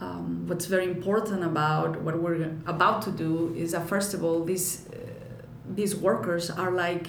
um, 0.00 0.46
what's 0.46 0.66
very 0.66 0.84
important 0.84 1.42
about 1.44 2.00
what 2.02 2.20
we're 2.20 2.50
about 2.66 3.02
to 3.02 3.10
do 3.10 3.54
is 3.56 3.72
that 3.72 3.88
first 3.88 4.14
of 4.14 4.24
all, 4.24 4.44
these 4.44 4.86
uh, 4.92 4.96
these 5.68 5.96
workers 5.96 6.50
are 6.50 6.70
like 6.70 7.08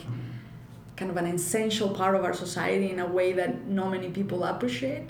kind 0.97 1.09
of 1.09 1.15
an 1.15 1.27
essential 1.27 1.89
part 1.89 2.13
of 2.13 2.25
our 2.25 2.33
society 2.33 2.89
in 2.91 2.99
a 2.99 3.05
way 3.05 3.31
that 3.31 3.67
not 3.67 3.89
many 3.89 4.09
people 4.09 4.43
appreciate. 4.43 5.07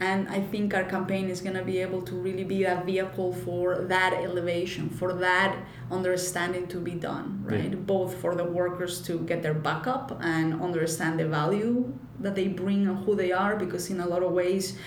And 0.00 0.26
I 0.28 0.40
think 0.40 0.72
our 0.72 0.84
campaign 0.84 1.28
is 1.28 1.42
going 1.42 1.56
to 1.56 1.64
be 1.64 1.78
able 1.80 2.00
to 2.02 2.14
really 2.14 2.44
be 2.44 2.64
a 2.64 2.82
vehicle 2.86 3.34
for 3.34 3.78
that 3.94 4.14
elevation, 4.14 4.88
for 4.88 5.12
that 5.12 5.54
understanding 5.90 6.66
to 6.68 6.78
be 6.78 6.92
done, 6.92 7.42
right? 7.44 7.72
Yeah. 7.72 7.84
Both 7.94 8.14
for 8.22 8.34
the 8.34 8.44
workers 8.44 9.02
to 9.02 9.18
get 9.18 9.42
their 9.42 9.52
back 9.52 9.86
up 9.86 10.18
and 10.22 10.62
understand 10.62 11.18
the 11.20 11.26
value 11.26 11.92
that 12.20 12.34
they 12.34 12.48
bring 12.48 12.86
and 12.86 13.04
who 13.04 13.14
they 13.14 13.30
are, 13.30 13.54
because 13.56 13.90
in 13.90 14.00
a 14.00 14.06
lot 14.06 14.22
of 14.22 14.32
ways, 14.32 14.78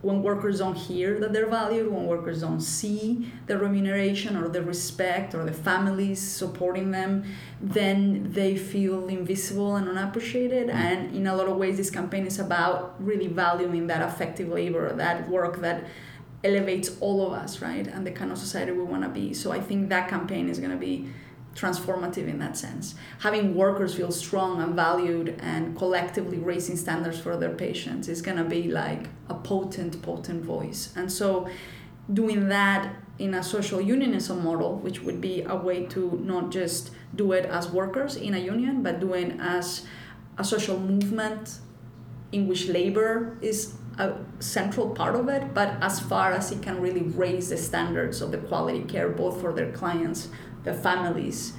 when 0.00 0.22
workers 0.22 0.58
don't 0.58 0.76
hear 0.76 1.18
that 1.18 1.32
they're 1.32 1.48
valued, 1.48 1.90
when 1.90 2.06
workers 2.06 2.40
don't 2.40 2.60
see 2.60 3.32
the 3.46 3.58
remuneration 3.58 4.36
or 4.36 4.48
the 4.48 4.62
respect 4.62 5.34
or 5.34 5.44
the 5.44 5.52
families 5.52 6.20
supporting 6.20 6.92
them, 6.92 7.24
then 7.60 8.32
they 8.32 8.56
feel 8.56 9.08
invisible 9.08 9.74
and 9.74 9.88
unappreciated. 9.88 10.68
Mm. 10.68 10.74
And 10.74 11.16
in 11.16 11.26
a 11.26 11.34
lot 11.34 11.48
of 11.48 11.56
ways, 11.56 11.78
this 11.78 11.90
campaign 11.90 12.26
is 12.26 12.38
about 12.38 12.94
really 13.00 13.26
valuing 13.26 13.88
that 13.88 14.00
effective 14.08 14.48
labor, 14.48 14.92
that 14.94 15.28
work 15.28 15.60
that 15.62 15.84
elevates 16.44 16.96
all 17.00 17.26
of 17.26 17.32
us, 17.32 17.60
right? 17.60 17.88
And 17.88 18.06
the 18.06 18.12
kind 18.12 18.30
of 18.30 18.38
society 18.38 18.70
we 18.70 18.84
want 18.84 19.02
to 19.02 19.08
be. 19.08 19.34
So 19.34 19.50
I 19.50 19.60
think 19.60 19.88
that 19.88 20.08
campaign 20.08 20.48
is 20.48 20.60
going 20.60 20.70
to 20.70 20.76
be 20.76 21.08
transformative 21.54 22.28
in 22.28 22.38
that 22.38 22.56
sense. 22.56 22.94
Having 23.20 23.54
workers 23.54 23.94
feel 23.94 24.12
strong 24.12 24.62
and 24.62 24.74
valued 24.74 25.36
and 25.40 25.76
collectively 25.76 26.38
raising 26.38 26.76
standards 26.76 27.18
for 27.18 27.36
their 27.36 27.54
patients 27.54 28.08
is 28.08 28.22
going 28.22 28.36
to 28.36 28.44
be 28.44 28.70
like 28.70 29.08
a 29.28 29.34
potent, 29.34 30.00
potent 30.02 30.44
voice. 30.44 30.92
And 30.94 31.10
so 31.10 31.48
doing 32.12 32.48
that 32.48 32.94
in 33.18 33.34
a 33.34 33.42
social 33.42 33.80
unionism 33.80 34.44
model, 34.44 34.76
which 34.76 35.02
would 35.02 35.20
be 35.20 35.42
a 35.42 35.56
way 35.56 35.86
to 35.86 36.20
not 36.22 36.50
just 36.50 36.90
do 37.16 37.32
it 37.32 37.44
as 37.46 37.68
workers 37.70 38.16
in 38.16 38.34
a 38.34 38.38
union, 38.38 38.82
but 38.82 39.00
doing 39.00 39.38
as 39.40 39.84
a 40.38 40.44
social 40.44 40.78
movement 40.78 41.58
in 42.30 42.46
which 42.46 42.68
labor 42.68 43.36
is 43.40 43.74
a 43.98 44.14
central 44.38 44.90
part 44.90 45.16
of 45.16 45.28
it, 45.28 45.52
but 45.54 45.74
as 45.82 45.98
far 45.98 46.32
as 46.32 46.52
it 46.52 46.62
can 46.62 46.80
really 46.80 47.02
raise 47.02 47.48
the 47.48 47.56
standards 47.56 48.20
of 48.20 48.30
the 48.30 48.38
quality 48.38 48.82
care 48.84 49.08
both 49.08 49.40
for 49.40 49.52
their 49.52 49.72
clients, 49.72 50.28
their 50.68 50.80
families, 50.90 51.54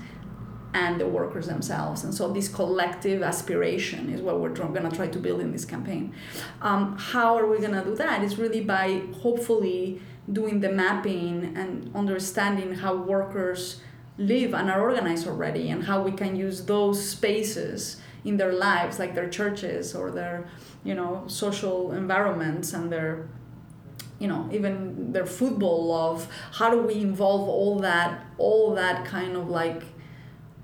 and 0.74 1.02
the 1.02 1.08
workers 1.08 1.48
themselves. 1.48 2.04
And 2.04 2.14
so 2.14 2.32
this 2.32 2.48
collective 2.48 3.24
aspiration 3.24 4.10
is 4.14 4.22
what 4.22 4.40
we're 4.40 4.50
going 4.50 4.88
to 4.88 4.96
try 4.96 5.08
to 5.08 5.20
build 5.20 5.42
in 5.42 5.52
this 5.52 5.66
campaign. 5.66 6.14
Um, 6.62 6.96
how 6.98 7.36
are 7.40 7.48
we 7.48 7.58
going 7.58 7.74
to 7.74 7.84
do 7.84 7.96
that? 7.96 8.24
It's 8.24 8.38
really 8.38 8.62
by 8.62 9.02
hopefully 9.24 10.00
doing 10.32 10.60
the 10.60 10.72
mapping 10.72 11.58
and 11.58 11.90
understanding 11.96 12.76
how 12.76 12.96
workers 12.96 13.82
live 14.20 14.54
and 14.54 14.70
are 14.70 14.82
organized 14.82 15.28
already 15.28 15.70
and 15.70 15.86
how 15.86 16.04
we 16.04 16.12
can 16.12 16.36
use 16.36 16.66
those 16.66 17.04
spaces 17.04 18.00
in 18.24 18.38
their 18.38 18.54
lives 18.54 19.00
like 19.00 19.16
their 19.16 19.30
churches 19.30 19.96
or 19.96 20.12
their 20.12 20.48
you 20.84 20.94
know 20.94 21.24
social 21.28 21.94
environments 21.94 22.74
and 22.74 22.92
their 22.92 23.30
you 24.20 24.28
know 24.28 24.48
even 24.52 25.12
their 25.12 25.26
football 25.26 25.88
love 25.88 26.28
how 26.54 26.70
do 26.70 26.82
we 26.82 26.96
involve 26.96 27.48
all 27.48 27.80
that 27.80 28.26
all 28.38 28.76
that 28.76 29.06
kind 29.06 29.36
of 29.36 29.50
like 29.50 29.84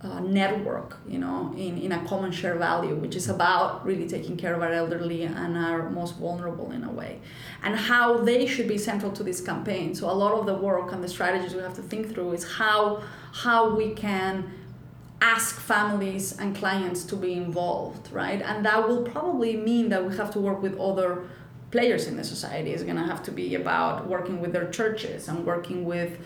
uh, 0.01 0.19
network 0.19 0.97
you 1.07 1.17
know 1.17 1.51
in, 1.57 1.77
in 1.79 1.91
a 1.91 2.05
common 2.05 2.31
share 2.31 2.55
value 2.55 2.93
which 2.95 3.15
is 3.15 3.27
about 3.27 3.83
really 3.85 4.07
taking 4.07 4.37
care 4.37 4.53
of 4.53 4.61
our 4.61 4.71
elderly 4.71 5.23
and 5.23 5.57
our 5.57 5.89
most 5.89 6.17
vulnerable 6.17 6.71
in 6.71 6.83
a 6.83 6.91
way 6.91 7.19
and 7.63 7.75
how 7.75 8.17
they 8.17 8.45
should 8.45 8.67
be 8.67 8.77
central 8.77 9.11
to 9.11 9.23
this 9.23 9.41
campaign 9.41 9.95
so 9.95 10.09
a 10.09 10.13
lot 10.13 10.33
of 10.33 10.45
the 10.45 10.53
work 10.53 10.91
and 10.91 11.03
the 11.03 11.07
strategies 11.07 11.55
we 11.55 11.61
have 11.61 11.73
to 11.73 11.81
think 11.81 12.13
through 12.13 12.33
is 12.33 12.43
how 12.57 13.01
how 13.31 13.75
we 13.75 13.93
can 13.93 14.51
ask 15.21 15.59
families 15.59 16.37
and 16.37 16.55
clients 16.55 17.03
to 17.05 17.15
be 17.15 17.33
involved, 17.33 18.11
right? 18.11 18.41
And 18.41 18.65
that 18.65 18.87
will 18.87 19.03
probably 19.03 19.55
mean 19.57 19.89
that 19.89 20.05
we 20.05 20.15
have 20.17 20.31
to 20.31 20.39
work 20.39 20.61
with 20.61 20.77
other 20.79 21.27
players 21.71 22.08
in 22.08 22.17
the 22.17 22.23
society. 22.23 22.71
It's 22.71 22.84
going 22.84 22.95
to 22.97 23.04
have 23.04 23.23
to 23.23 23.32
be 23.32 23.56
about 23.56 24.08
working 24.08 24.39
with 24.41 24.54
their 24.54 24.69
churches 24.69 25.28
and 25.28 25.45
working 25.45 25.86
with 25.86 26.19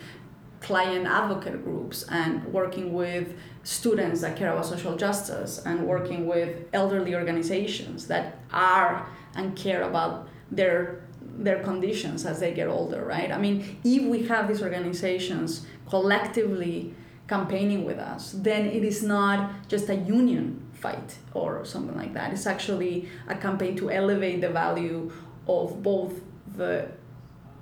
client 0.62 1.08
advocate 1.08 1.64
groups 1.64 2.04
and 2.10 2.44
working 2.46 2.94
with 2.94 3.34
students 3.64 4.22
that 4.22 4.36
care 4.36 4.52
about 4.52 4.66
social 4.66 4.96
justice 4.98 5.60
and 5.66 5.88
working 5.88 6.28
with 6.28 6.66
elderly 6.74 7.16
organizations 7.16 8.08
that 8.08 8.40
are 8.52 9.08
and 9.36 9.56
care 9.56 9.84
about 9.84 10.28
their 10.52 11.02
their 11.38 11.64
conditions 11.64 12.26
as 12.26 12.42
they 12.42 12.54
get 12.54 12.68
older 12.68 13.06
right 13.06 13.32
i 13.32 13.38
mean 13.38 13.78
if 13.86 14.04
we 14.04 14.28
have 14.28 14.50
these 14.50 14.62
organizations 14.62 15.66
collectively 15.88 16.94
campaigning 17.30 17.86
with 17.86 18.00
us, 18.00 18.32
then 18.32 18.66
it 18.66 18.84
is 18.84 19.04
not 19.04 19.68
just 19.70 19.88
a 19.90 19.96
union 19.96 20.60
fight 20.74 21.18
or 21.34 21.64
something 21.64 21.96
like 21.96 22.14
that. 22.16 22.34
It's 22.34 22.48
actually 22.48 23.08
a 23.28 23.36
campaign 23.36 23.78
to 23.78 23.92
elevate 23.92 24.42
the 24.42 24.50
value 24.50 25.12
of 25.50 25.84
both 25.84 26.22
the 26.56 26.90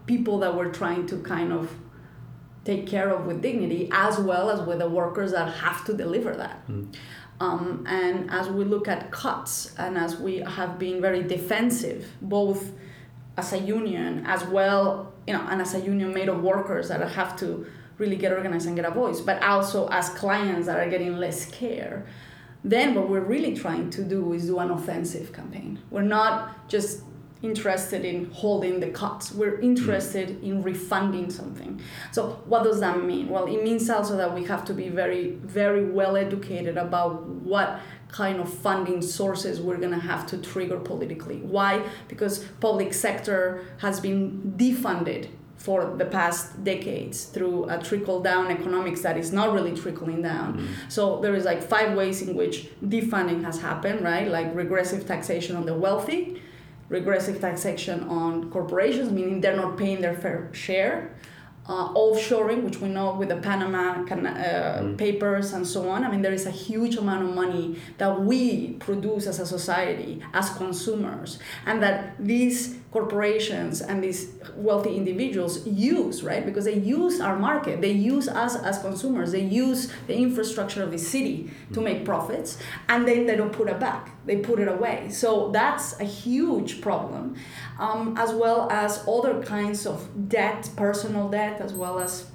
people 0.05 0.39
that 0.39 0.55
we're 0.55 0.71
trying 0.71 1.05
to 1.07 1.17
kind 1.21 1.51
of 1.51 1.71
take 2.63 2.85
care 2.85 3.09
of 3.09 3.25
with 3.25 3.41
dignity 3.41 3.89
as 3.91 4.17
well 4.19 4.49
as 4.49 4.59
with 4.67 4.79
the 4.79 4.89
workers 4.89 5.31
that 5.31 5.47
have 5.53 5.85
to 5.85 5.93
deliver 5.93 6.35
that. 6.35 6.67
Mm. 6.67 6.93
Um, 7.39 7.85
and 7.87 8.29
as 8.31 8.49
we 8.49 8.63
look 8.65 8.87
at 8.87 9.11
cuts 9.11 9.73
and 9.77 9.97
as 9.97 10.17
we 10.17 10.37
have 10.37 10.79
been 10.79 11.01
very 11.01 11.23
defensive, 11.23 12.11
both 12.21 12.71
as 13.37 13.53
a 13.53 13.59
union 13.59 14.25
as 14.25 14.43
well, 14.45 15.13
you 15.27 15.33
know, 15.33 15.45
and 15.49 15.61
as 15.61 15.75
a 15.75 15.79
union 15.79 16.13
made 16.13 16.29
of 16.29 16.41
workers 16.41 16.89
that 16.89 16.99
have 17.11 17.37
to 17.39 17.67
really 17.99 18.15
get 18.15 18.31
organized 18.31 18.67
and 18.67 18.75
get 18.75 18.85
a 18.85 18.91
voice, 18.91 19.21
but 19.21 19.41
also 19.43 19.87
as 19.89 20.09
clients 20.09 20.65
that 20.67 20.77
are 20.79 20.89
getting 20.89 21.17
less 21.17 21.49
care. 21.51 22.05
Then 22.63 22.95
what 22.95 23.07
we're 23.07 23.21
really 23.21 23.55
trying 23.55 23.91
to 23.91 24.03
do 24.03 24.33
is 24.33 24.47
do 24.47 24.59
an 24.59 24.71
offensive 24.71 25.31
campaign. 25.31 25.79
We're 25.89 26.01
not 26.01 26.67
just 26.67 27.03
interested 27.41 28.03
in 28.03 28.31
holding 28.31 28.79
the 28.79 28.89
cuts. 28.89 29.31
We're 29.31 29.59
interested 29.59 30.43
in 30.43 30.63
refunding 30.63 31.29
something. 31.29 31.81
So 32.11 32.41
what 32.45 32.63
does 32.63 32.79
that 32.79 33.03
mean? 33.03 33.29
Well, 33.29 33.45
it 33.45 33.63
means 33.63 33.89
also 33.89 34.17
that 34.17 34.33
we 34.33 34.43
have 34.45 34.65
to 34.65 34.73
be 34.73 34.89
very, 34.89 35.31
very 35.31 35.85
well 35.85 36.17
educated 36.17 36.77
about 36.77 37.23
what 37.23 37.79
kind 38.09 38.39
of 38.39 38.51
funding 38.51 39.01
sources 39.01 39.59
we're 39.59 39.77
going 39.77 39.91
to 39.91 39.99
have 39.99 40.25
to 40.27 40.37
trigger 40.37 40.79
politically. 40.79 41.37
Why? 41.41 41.83
Because 42.07 42.39
public 42.59 42.93
sector 42.93 43.65
has 43.79 43.99
been 43.99 44.53
defunded 44.57 45.29
for 45.57 45.95
the 45.97 46.05
past 46.05 46.63
decades 46.63 47.25
through 47.25 47.67
a 47.69 47.81
trickle 47.81 48.21
down 48.21 48.51
economics 48.51 49.01
that 49.01 49.17
is 49.17 49.33
not 49.33 49.53
really 49.53 49.75
trickling 49.75 50.21
down. 50.21 50.59
Mm. 50.59 50.67
So 50.87 51.19
there 51.19 51.35
is 51.35 51.45
like 51.45 51.63
five 51.63 51.97
ways 51.97 52.21
in 52.21 52.35
which 52.35 52.69
defunding 52.85 53.43
has 53.43 53.59
happened, 53.59 54.01
right? 54.01 54.27
Like 54.27 54.53
regressive 54.55 55.07
taxation 55.07 55.55
on 55.55 55.65
the 55.65 55.73
wealthy, 55.73 56.41
regressive 56.89 57.39
taxation 57.39 58.03
on 58.03 58.49
corporations, 58.49 59.11
meaning 59.11 59.41
they're 59.41 59.55
not 59.55 59.77
paying 59.77 60.01
their 60.01 60.15
fair 60.15 60.49
share 60.53 61.15
uh, 61.67 61.93
offshoring, 61.93 62.63
which 62.63 62.79
we 62.79 62.87
know 62.87 63.13
with 63.13 63.29
the 63.29 63.35
Panama 63.37 64.03
can, 64.05 64.25
uh, 64.25 64.79
mm. 64.81 64.97
papers 64.97 65.53
and 65.53 65.67
so 65.67 65.89
on. 65.89 66.03
I 66.03 66.09
mean, 66.09 66.21
there 66.21 66.33
is 66.33 66.45
a 66.45 66.51
huge 66.51 66.95
amount 66.95 67.27
of 67.27 67.35
money 67.35 67.77
that 67.97 68.21
we 68.21 68.73
produce 68.73 69.27
as 69.27 69.39
a 69.39 69.45
society, 69.45 70.23
as 70.33 70.49
consumers, 70.51 71.39
and 71.65 71.83
that 71.83 72.15
these 72.19 72.77
corporations 72.91 73.81
and 73.81 74.01
these 74.01 74.31
wealthy 74.55 74.95
individuals 74.95 75.67
use, 75.67 76.23
right? 76.23 76.45
Because 76.45 76.65
they 76.65 76.77
use 76.77 77.19
our 77.19 77.37
market, 77.37 77.81
they 77.81 77.91
use 77.91 78.27
us 78.29 78.55
as 78.55 78.79
consumers, 78.79 79.33
they 79.33 79.41
use 79.41 79.91
the 80.07 80.15
infrastructure 80.15 80.83
of 80.83 80.91
the 80.91 80.97
city 80.97 81.51
to 81.73 81.81
make 81.81 82.05
profits, 82.05 82.57
and 82.87 83.05
then 83.07 83.25
they 83.25 83.35
don't 83.35 83.51
put 83.51 83.67
it 83.67 83.79
back, 83.79 84.11
they 84.25 84.37
put 84.37 84.59
it 84.59 84.69
away. 84.69 85.09
So 85.09 85.51
that's 85.51 85.99
a 85.99 86.05
huge 86.05 86.79
problem, 86.79 87.35
um, 87.77 88.15
as 88.17 88.31
well 88.31 88.69
as 88.71 89.03
other 89.07 89.43
kinds 89.43 89.85
of 89.85 90.29
debt, 90.29 90.69
personal 90.77 91.27
debt, 91.29 91.59
as 91.59 91.73
well 91.73 91.99
as 91.99 92.31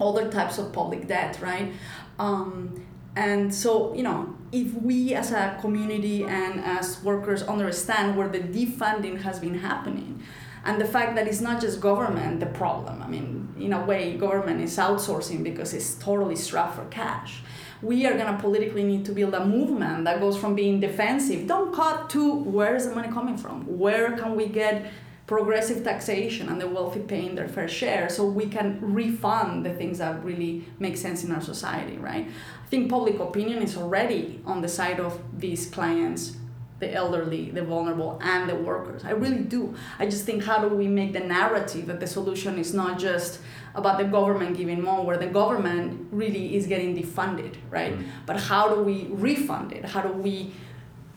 other 0.00 0.30
types 0.30 0.58
of 0.58 0.72
public 0.72 1.08
debt, 1.08 1.38
right? 1.40 1.72
Um, 2.18 2.84
and 3.18 3.52
so, 3.52 3.92
you 3.94 4.04
know, 4.04 4.32
if 4.52 4.72
we 4.74 5.12
as 5.12 5.32
a 5.32 5.58
community 5.60 6.22
and 6.22 6.60
as 6.60 7.02
workers 7.02 7.42
understand 7.42 8.16
where 8.16 8.28
the 8.28 8.38
defunding 8.38 9.22
has 9.22 9.40
been 9.40 9.58
happening, 9.58 10.22
and 10.64 10.80
the 10.80 10.84
fact 10.84 11.16
that 11.16 11.26
it's 11.26 11.40
not 11.40 11.60
just 11.60 11.80
government 11.80 12.38
the 12.38 12.46
problem, 12.46 13.02
I 13.02 13.08
mean, 13.08 13.52
in 13.58 13.72
a 13.72 13.84
way, 13.84 14.16
government 14.16 14.60
is 14.60 14.76
outsourcing 14.76 15.42
because 15.42 15.74
it's 15.74 15.96
totally 15.96 16.36
strapped 16.36 16.76
for 16.76 16.84
cash. 16.90 17.42
We 17.82 18.06
are 18.06 18.14
going 18.14 18.32
to 18.32 18.40
politically 18.40 18.84
need 18.84 19.04
to 19.06 19.12
build 19.12 19.34
a 19.34 19.44
movement 19.44 20.04
that 20.04 20.20
goes 20.20 20.36
from 20.36 20.54
being 20.54 20.78
defensive, 20.78 21.48
don't 21.48 21.74
cut, 21.74 22.08
to 22.10 22.34
where 22.34 22.76
is 22.76 22.86
the 22.88 22.94
money 22.94 23.08
coming 23.08 23.36
from? 23.36 23.64
Where 23.78 24.16
can 24.16 24.36
we 24.36 24.46
get 24.46 24.92
progressive 25.28 25.84
taxation 25.84 26.48
and 26.48 26.58
the 26.58 26.66
wealthy 26.66 27.00
paying 27.00 27.34
their 27.34 27.46
fair 27.46 27.68
share 27.68 28.08
so 28.08 28.24
we 28.24 28.46
can 28.46 28.78
refund 28.80 29.64
the 29.64 29.72
things 29.74 29.98
that 29.98 30.24
really 30.24 30.64
make 30.78 30.96
sense 30.96 31.22
in 31.22 31.30
our 31.30 31.42
society, 31.42 31.98
right? 31.98 32.26
I 32.64 32.68
think 32.68 32.90
public 32.90 33.20
opinion 33.20 33.62
is 33.62 33.76
already 33.76 34.40
on 34.46 34.62
the 34.62 34.68
side 34.68 34.98
of 34.98 35.20
these 35.38 35.68
clients 35.68 36.38
the 36.78 36.94
elderly, 36.94 37.50
the 37.50 37.62
vulnerable, 37.62 38.20
and 38.22 38.48
the 38.48 38.54
workers. 38.54 39.04
I 39.04 39.10
really 39.10 39.40
do. 39.40 39.74
I 39.98 40.06
just 40.06 40.24
think 40.24 40.44
how 40.44 40.60
do 40.60 40.68
we 40.68 40.86
make 40.86 41.12
the 41.12 41.20
narrative 41.20 41.86
that 41.86 41.98
the 41.98 42.06
solution 42.06 42.56
is 42.56 42.72
not 42.72 43.00
just 43.00 43.40
about 43.74 43.98
the 43.98 44.04
government 44.04 44.56
giving 44.56 44.80
more, 44.80 45.04
where 45.04 45.16
the 45.16 45.26
government 45.26 46.06
really 46.12 46.54
is 46.54 46.68
getting 46.68 46.96
defunded, 46.96 47.56
right? 47.68 47.98
Mm. 47.98 48.04
But 48.26 48.40
how 48.40 48.72
do 48.72 48.82
we 48.82 49.08
refund 49.10 49.72
it? 49.72 49.86
How 49.86 50.02
do 50.02 50.12
we 50.12 50.52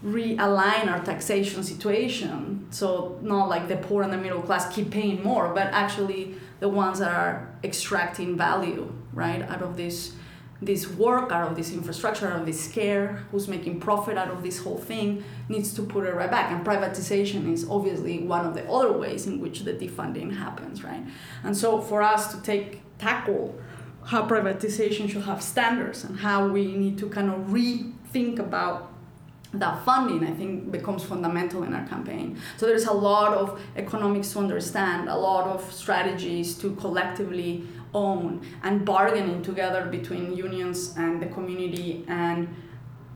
realign 0.04 0.88
our 0.88 1.04
taxation 1.04 1.64
situation 1.64 2.66
so 2.72 3.20
not 3.22 3.48
like 3.48 3.68
the 3.68 3.78
poor 3.78 4.02
and 4.02 4.12
the 4.12 4.18
middle 4.18 4.42
class 4.42 4.74
keep 4.74 4.90
paying 4.90 5.22
more 5.24 5.54
but 5.54 5.68
actually 5.68 6.36
the 6.60 6.68
ones 6.68 7.00
that 7.00 7.12
are 7.12 7.54
extracting 7.64 8.36
value 8.36 8.92
right 9.14 9.44
out 9.44 9.62
of 9.62 9.78
this 9.78 10.14
this 10.62 10.88
work 10.88 11.32
out 11.32 11.50
of 11.50 11.56
this 11.56 11.72
infrastructure 11.72 12.28
out 12.28 12.40
of 12.40 12.46
this 12.46 12.68
care 12.68 13.24
who's 13.32 13.48
making 13.48 13.80
profit 13.80 14.18
out 14.18 14.30
of 14.30 14.44
this 14.44 14.60
whole 14.60 14.78
thing 14.78 15.24
needs 15.50 15.74
to 15.74 15.82
put 15.82 16.06
it 16.06 16.14
right 16.14 16.30
back. 16.30 16.52
And 16.52 16.66
privatization 16.66 17.52
is 17.52 17.68
obviously 17.68 18.20
one 18.20 18.46
of 18.46 18.54
the 18.54 18.70
other 18.70 18.92
ways 18.92 19.26
in 19.26 19.40
which 19.40 19.62
the 19.62 19.74
defunding 19.74 20.38
happens 20.38 20.84
right? 20.84 21.04
And 21.44 21.58
so 21.58 21.82
for 21.82 22.04
us 22.04 22.34
to 22.34 22.42
take 22.42 22.82
tackle 23.00 23.60
how 24.06 24.28
privatization 24.28 25.10
should 25.10 25.24
have 25.24 25.42
standards 25.42 26.04
and 26.04 26.20
how 26.20 26.48
we 26.48 26.76
need 26.76 26.98
to 27.00 27.10
kind 27.10 27.30
of 27.30 27.40
rethink 27.48 28.40
about 28.40 28.91
that 29.54 29.84
funding 29.84 30.24
i 30.26 30.32
think 30.32 30.72
becomes 30.72 31.04
fundamental 31.04 31.64
in 31.64 31.74
our 31.74 31.86
campaign. 31.88 32.38
So 32.58 32.66
there's 32.66 32.86
a 32.86 32.94
lot 32.94 33.34
of 33.34 33.60
economics 33.76 34.32
to 34.34 34.40
understand 34.40 35.10
a 35.10 35.18
lot 35.18 35.48
of 35.48 35.72
strategies 35.72 36.58
to 36.60 36.76
collectively 36.76 37.64
own 37.94 38.42
and 38.64 38.86
bargaining 38.86 39.42
together 39.42 39.86
between 39.86 40.36
unions 40.36 40.96
and 40.98 41.22
the 41.22 41.26
community 41.28 42.06
and 42.08 42.48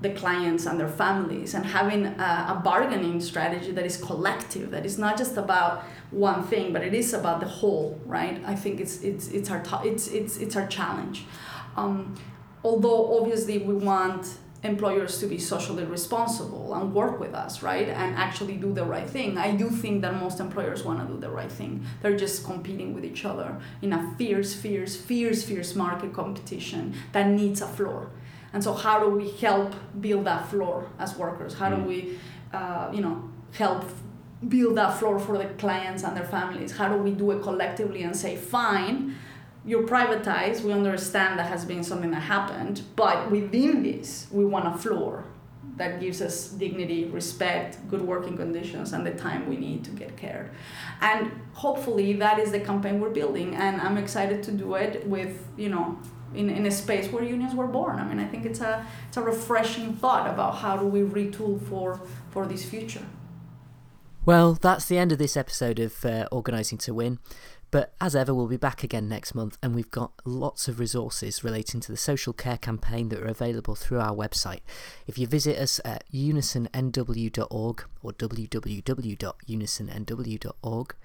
the 0.02 0.10
clients 0.10 0.66
and 0.66 0.78
their 0.78 0.90
families 0.90 1.54
and 1.54 1.66
having 1.66 2.06
a, 2.06 2.46
a, 2.50 2.62
bargaining 2.62 3.22
strategy 3.22 3.72
that 3.72 3.86
is 3.86 3.96
collective 3.96 4.70
that 4.70 4.86
is 4.86 4.98
not 4.98 5.18
just 5.18 5.38
about 5.38 5.84
one 6.12 6.44
thing 6.44 6.74
but 6.74 6.84
it 6.84 6.94
is 6.94 7.14
about 7.14 7.40
the 7.40 7.46
whole 7.46 8.00
right? 8.06 8.42
I 8.46 8.56
think 8.56 8.82
it's 8.82 9.02
it's 9.02 9.30
it's 9.30 9.50
our 9.50 9.64
it's 9.86 10.08
it's 10.10 10.38
it's 10.38 10.56
our 10.58 10.68
challenge. 10.68 11.26
Um, 11.78 12.16
although 12.64 13.18
obviously 13.18 13.60
we 13.60 13.74
want 13.74 14.38
employers 14.66 15.20
to 15.20 15.28
be 15.28 15.38
socially 15.38 15.84
responsible 15.84 16.74
and 16.74 16.94
work 16.94 17.20
with 17.20 17.34
us, 17.34 17.62
right? 17.62 17.88
And 17.88 18.16
actually 18.16 18.58
do 18.58 18.74
the 18.74 18.84
right 18.84 19.10
thing. 19.10 19.38
I 19.38 19.52
do 19.56 19.70
think 19.70 20.02
that 20.02 20.16
most 20.20 20.40
employers 20.40 20.84
want 20.84 21.00
to 21.00 21.14
do 21.14 21.20
the 21.20 21.30
right 21.30 21.52
thing. 21.52 21.86
They're 22.02 22.18
just 22.18 22.44
competing 22.44 22.94
with 22.94 23.06
each 23.06 23.26
other 23.26 23.58
in 23.82 23.94
a 23.94 24.16
fierce, 24.18 24.54
fierce, 24.54 24.96
fierce, 24.96 25.44
fierce 25.44 25.76
market 25.76 26.14
competition 26.14 26.96
that 27.12 27.28
needs 27.28 27.62
a 27.62 27.68
floor. 27.68 28.10
And 28.54 28.64
so, 28.64 28.74
how 28.74 29.00
do 29.00 29.10
we 29.10 29.32
help 29.32 29.74
build 30.00 30.26
that 30.26 30.48
floor 30.48 30.88
as 30.98 31.18
workers? 31.18 31.54
How 31.56 31.70
do 31.70 31.76
mm. 31.76 31.86
we, 31.86 32.20
uh, 32.54 32.90
you 32.94 33.02
know, 33.02 33.30
help 33.52 33.84
build 34.48 34.78
that 34.78 34.98
floor 34.98 35.20
for 35.20 35.38
the 35.38 35.46
clients 35.56 36.04
and 36.04 36.16
their 36.16 36.26
families? 36.26 36.72
How 36.78 36.88
do 36.88 36.96
we 36.96 37.12
do 37.12 37.32
it 37.32 37.42
collectively 37.42 38.04
and 38.04 38.16
say, 38.16 38.38
fine, 38.38 39.16
you're 39.66 39.88
privatized. 39.88 40.62
We 40.62 40.72
understand 40.72 41.40
that 41.40 41.48
has 41.48 41.66
been 41.66 41.84
something 41.84 42.12
that 42.12 42.22
happened, 42.22 42.84
but 42.96 43.32
within 43.32 43.84
this, 43.84 44.28
we 44.32 44.46
want 44.46 44.68
a 44.68 44.78
floor 44.78 45.26
that 45.78 46.00
gives 46.00 46.22
us 46.22 46.50
dignity, 46.50 47.06
respect, 47.06 47.86
good 47.90 48.02
working 48.02 48.38
conditions, 48.38 48.94
and 48.94 49.06
the 49.06 49.12
time 49.12 49.50
we 49.50 49.58
need 49.58 49.84
to 49.84 49.92
get 49.92 50.16
care. 50.16 50.52
And 51.02 51.32
hopefully, 51.54 52.14
that 52.14 52.40
is 52.40 52.52
the 52.52 52.60
campaign 52.60 53.00
we're 53.02 53.10
building. 53.10 53.56
And 53.56 53.82
I'm 53.82 53.98
excited 53.98 54.44
to 54.44 54.52
do 54.52 54.76
it 54.76 55.06
with, 55.08 55.46
you 55.58 55.70
know, 55.70 56.00
in, 56.34 56.50
in 56.50 56.66
a 56.66 56.72
space 56.72 57.12
where 57.12 57.24
unions 57.24 57.56
were 57.56 57.68
born. 57.68 58.00
I 58.00 58.06
mean, 58.06 58.20
I 58.20 58.26
think 58.26 58.46
it's 58.46 58.62
a 58.62 58.86
it's 59.08 59.18
a 59.18 59.22
refreshing 59.22 59.96
thought 59.96 60.30
about 60.30 60.56
how 60.58 60.78
do 60.78 60.86
we 60.86 61.02
retool 61.02 61.62
for 61.68 62.00
for 62.30 62.46
this 62.46 62.64
future. 62.64 63.06
Well, 64.26 64.54
that's 64.54 64.88
the 64.88 64.98
end 64.98 65.12
of 65.12 65.20
this 65.20 65.38
episode 65.38 65.78
of 65.78 66.04
uh, 66.04 66.26
Organising 66.32 66.80
to 66.80 66.96
Win. 66.96 67.20
But 67.72 67.94
as 68.00 68.16
ever, 68.16 68.32
we'll 68.34 68.48
be 68.48 68.58
back 68.58 68.84
again 68.84 69.10
next 69.10 69.36
month, 69.36 69.58
and 69.62 69.76
we've 69.76 69.92
got 69.92 70.14
lots 70.24 70.68
of 70.68 70.80
resources 70.80 71.44
relating 71.44 71.82
to 71.82 71.92
the 71.92 71.98
social 71.98 72.34
care 72.34 72.58
campaign 72.58 73.10
that 73.10 73.20
are 73.20 73.26
available 73.26 73.76
through 73.76 74.00
our 74.00 74.16
website. 74.16 74.62
If 75.08 75.18
you 75.18 75.28
visit 75.28 75.58
us 75.58 75.82
at 75.84 76.06
unisonnw.org 76.14 77.84
or 78.02 78.14
www.unisonnw.org, 78.14 80.96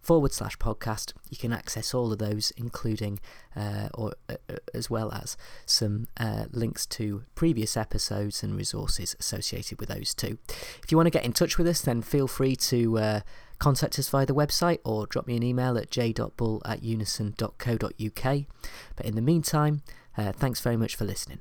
forward 0.00 0.32
slash 0.32 0.56
podcast, 0.58 1.12
you 1.28 1.36
can 1.36 1.52
access 1.52 1.94
all 1.94 2.12
of 2.12 2.18
those, 2.18 2.52
including 2.56 3.20
uh, 3.54 3.88
or 3.94 4.14
uh, 4.28 4.36
uh, 4.48 4.56
as 4.74 4.90
well 4.90 5.12
as 5.12 5.36
some 5.66 6.08
uh, 6.16 6.44
links 6.52 6.86
to 6.86 7.24
previous 7.34 7.76
episodes 7.76 8.42
and 8.42 8.56
resources 8.56 9.14
associated 9.18 9.78
with 9.78 9.88
those 9.88 10.14
too. 10.14 10.38
If 10.82 10.90
you 10.90 10.96
want 10.96 11.06
to 11.06 11.10
get 11.10 11.24
in 11.24 11.32
touch 11.32 11.58
with 11.58 11.66
us, 11.66 11.82
then 11.82 12.02
feel 12.02 12.26
free 12.26 12.56
to 12.56 12.98
uh, 12.98 13.20
contact 13.60 13.98
us 13.98 14.08
via 14.08 14.26
the 14.26 14.34
website 14.34 14.80
or 14.84 15.06
drop 15.06 15.28
me 15.28 15.36
an 15.36 15.44
email 15.44 15.78
at 15.78 15.90
j.bull 15.90 16.62
at 16.64 16.82
unison.co.uk. 16.82 18.44
But 18.96 19.06
in 19.06 19.14
the 19.14 19.22
meantime, 19.22 19.82
uh, 20.18 20.32
thanks 20.32 20.60
very 20.60 20.76
much 20.76 20.96
for 20.96 21.04
listening. 21.04 21.38